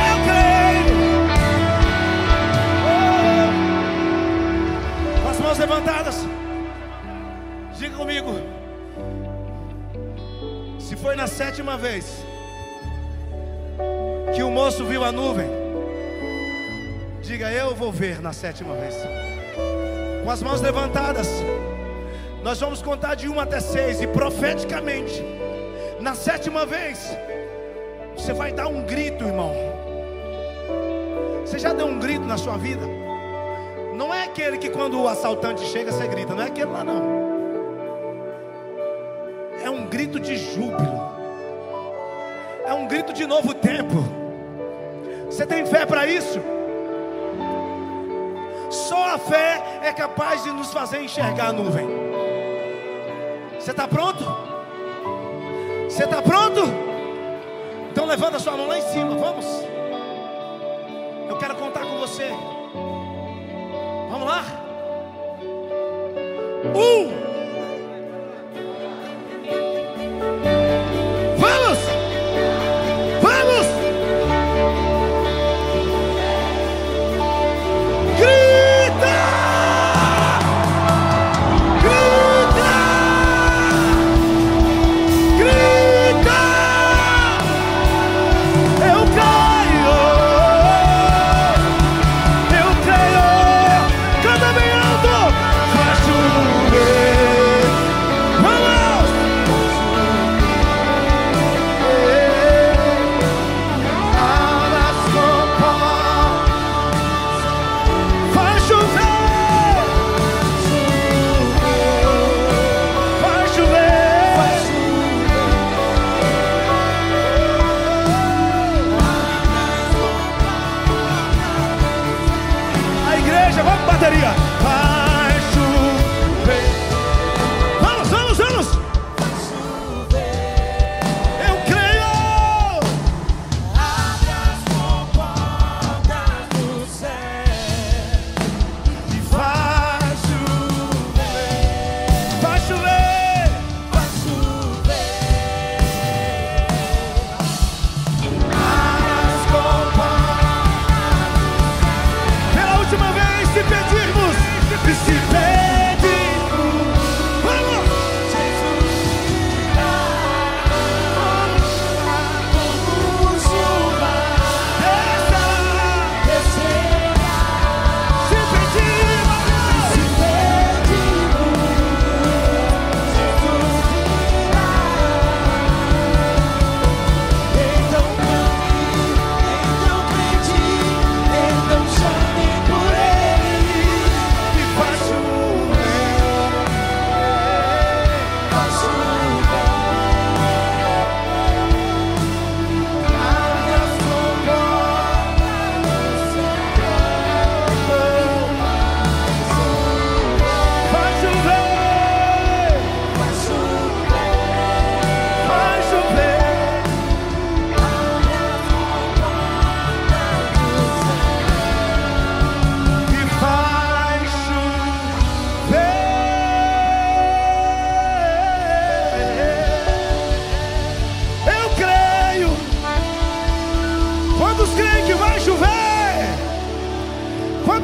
Eu 0.07 0.18
creio. 0.24 0.95
Oh. 2.88 3.47
Com 5.22 5.30
as 5.30 5.39
mãos 5.41 5.57
levantadas. 5.57 6.26
Diga 7.78 7.97
comigo. 7.97 8.39
Se 10.80 10.95
foi 10.95 11.18
na 11.18 11.28
sétima 11.28 11.78
vez 11.78 12.26
que 14.34 14.43
o 14.43 14.49
moço 14.49 14.86
viu 14.86 15.03
a 15.03 15.11
nuvem, 15.11 15.49
diga 17.22 17.51
eu 17.51 17.76
vou 17.76 17.91
ver 17.91 18.22
na 18.22 18.32
sétima 18.32 18.76
vez. 18.76 18.95
Com 20.24 20.32
as 20.32 20.41
mãos 20.41 20.61
levantadas. 20.61 21.28
Nós 22.43 22.59
vamos 22.59 22.81
contar 22.81 23.15
de 23.15 23.27
1 23.27 23.39
até 23.39 23.59
6 23.59 24.01
e 24.01 24.07
profeticamente, 24.07 25.23
na 25.99 26.13
sétima 26.13 26.65
vez, 26.65 27.17
você 28.15 28.33
vai 28.33 28.51
dar 28.51 28.67
um 28.67 28.83
grito, 28.83 29.25
irmão. 29.25 29.53
Você 31.41 31.59
já 31.59 31.73
deu 31.73 31.88
um 31.88 31.99
grito 31.99 32.25
na 32.25 32.38
sua 32.38 32.57
vida? 32.57 32.85
Não 33.95 34.13
é 34.13 34.23
aquele 34.25 34.57
que 34.57 34.69
quando 34.69 35.01
o 35.01 35.07
assaltante 35.07 35.65
chega 35.65 35.91
você 35.91 36.07
grita, 36.07 36.35
não 36.35 36.43
é 36.43 36.47
aquele 36.47 36.71
lá 36.71 36.83
não. 36.83 37.27
É 39.63 39.69
um 39.69 39.88
grito 39.88 40.19
de 40.19 40.38
júbilo. 40.38 41.17
É 42.65 42.73
um 42.73 42.88
grito 42.88 43.11
de 43.11 43.25
novo 43.25 43.53
tempo. 43.53 43.95
Você 45.25 45.45
tem 45.45 45.65
fé 45.65 45.85
para 45.85 46.05
isso? 46.05 46.39
Só 48.69 49.15
a 49.15 49.17
fé 49.17 49.79
é 49.83 49.91
capaz 49.91 50.43
de 50.43 50.51
nos 50.51 50.71
fazer 50.71 51.01
enxergar 51.01 51.47
a 51.47 51.53
nuvem. 51.53 52.07
Você 53.68 53.72
está 53.72 53.86
pronto? 53.86 54.24
Você 55.89 56.05
está 56.05 56.22
pronto? 56.22 56.61
Então 57.91 58.05
levanta 58.05 58.39
sua 58.39 58.55
mão 58.55 58.65
lá 58.65 58.78
em 58.78 58.82
cima, 58.82 59.13
vamos. 59.18 59.45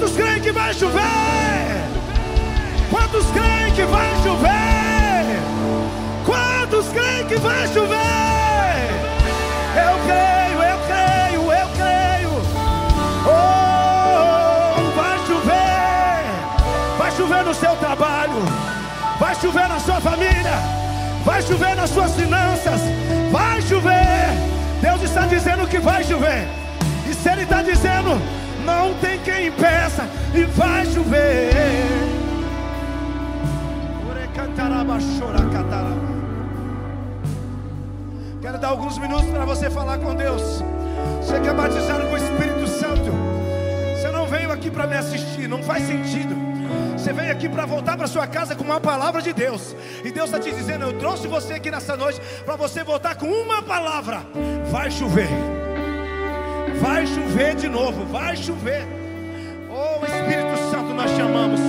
Quantos 0.03 0.17
creem 0.17 0.41
que 0.41 0.51
vai 0.51 0.73
chover? 0.73 1.01
Quantos 2.91 3.25
creem 3.27 3.71
que 3.73 3.85
vai 3.85 4.11
chover? 4.21 5.39
Quantos 6.25 6.87
creem 6.89 7.25
que 7.25 7.37
vai 7.37 7.67
chover? 7.67 7.95
Eu 9.77 9.95
creio, 10.05 10.61
eu 10.61 10.77
creio, 10.89 11.41
eu 11.53 11.67
creio. 11.77 12.31
Oh, 13.25 14.91
vai 14.93 15.17
chover. 15.25 16.25
Vai 16.97 17.11
chover 17.11 17.45
no 17.45 17.53
seu 17.53 17.73
trabalho. 17.77 18.43
Vai 19.17 19.35
chover 19.35 19.69
na 19.69 19.79
sua 19.79 20.01
família. 20.01 20.59
Vai 21.23 21.41
chover 21.41 21.77
nas 21.77 21.89
suas 21.89 22.13
finanças. 22.13 22.81
Vai 23.31 23.61
chover. 23.61 24.33
Deus 24.81 25.01
está 25.01 25.21
dizendo 25.27 25.65
que 25.65 25.79
vai 25.79 26.03
chover. 26.03 26.45
E 27.09 27.13
se 27.13 27.29
Ele 27.29 27.43
está 27.43 27.61
dizendo, 27.61 28.21
não 28.63 28.93
tem 28.95 29.19
quem 29.19 29.47
impeça. 29.47 30.07
E 30.33 30.43
vai 30.45 30.85
chover. 30.85 31.53
Quero 38.41 38.57
dar 38.57 38.67
alguns 38.67 38.97
minutos 38.97 39.25
para 39.27 39.45
você 39.45 39.69
falar 39.69 39.97
com 39.99 40.13
Deus. 40.13 40.61
Você 41.21 41.39
quer 41.39 41.53
batizar 41.53 42.01
com 42.01 42.13
o 42.13 42.17
Espírito 42.17 42.67
Santo? 42.67 43.11
Você 43.95 44.11
não 44.11 44.27
veio 44.27 44.51
aqui 44.51 44.69
para 44.69 44.85
me 44.85 44.97
assistir, 44.97 45.47
não 45.47 45.63
faz 45.63 45.87
sentido. 45.87 46.35
Você 46.97 47.13
veio 47.13 47.31
aqui 47.31 47.47
para 47.47 47.65
voltar 47.65 47.95
para 47.95 48.05
sua 48.05 48.27
casa 48.27 48.53
com 48.53 48.63
uma 48.63 48.81
palavra 48.81 49.21
de 49.21 49.31
Deus. 49.31 49.73
E 50.03 50.11
Deus 50.11 50.25
está 50.25 50.39
te 50.39 50.51
dizendo: 50.51 50.83
Eu 50.83 50.93
trouxe 50.99 51.25
você 51.25 51.53
aqui 51.53 51.71
nessa 51.71 51.95
noite 51.95 52.19
para 52.45 52.57
você 52.57 52.83
voltar 52.83 53.15
com 53.15 53.27
uma 53.27 53.61
palavra. 53.61 54.21
Vai 54.69 54.91
chover. 54.91 55.62
Vai 56.81 57.05
chover 57.07 57.55
de 57.55 57.67
novo. 57.69 58.05
Vai 58.05 58.35
chover. 58.35 58.85
Oh 59.69 60.05
Espírito 60.05 60.57
Santo, 60.71 60.93
nós 60.93 61.11
chamamos. 61.11 61.59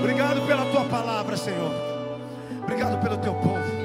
Obrigado 0.00 0.46
pela 0.46 0.64
tua 0.66 0.84
palavra, 0.84 1.36
Senhor. 1.36 1.72
Obrigado 2.62 3.00
pelo 3.00 3.16
teu 3.18 3.34
povo. 3.34 3.75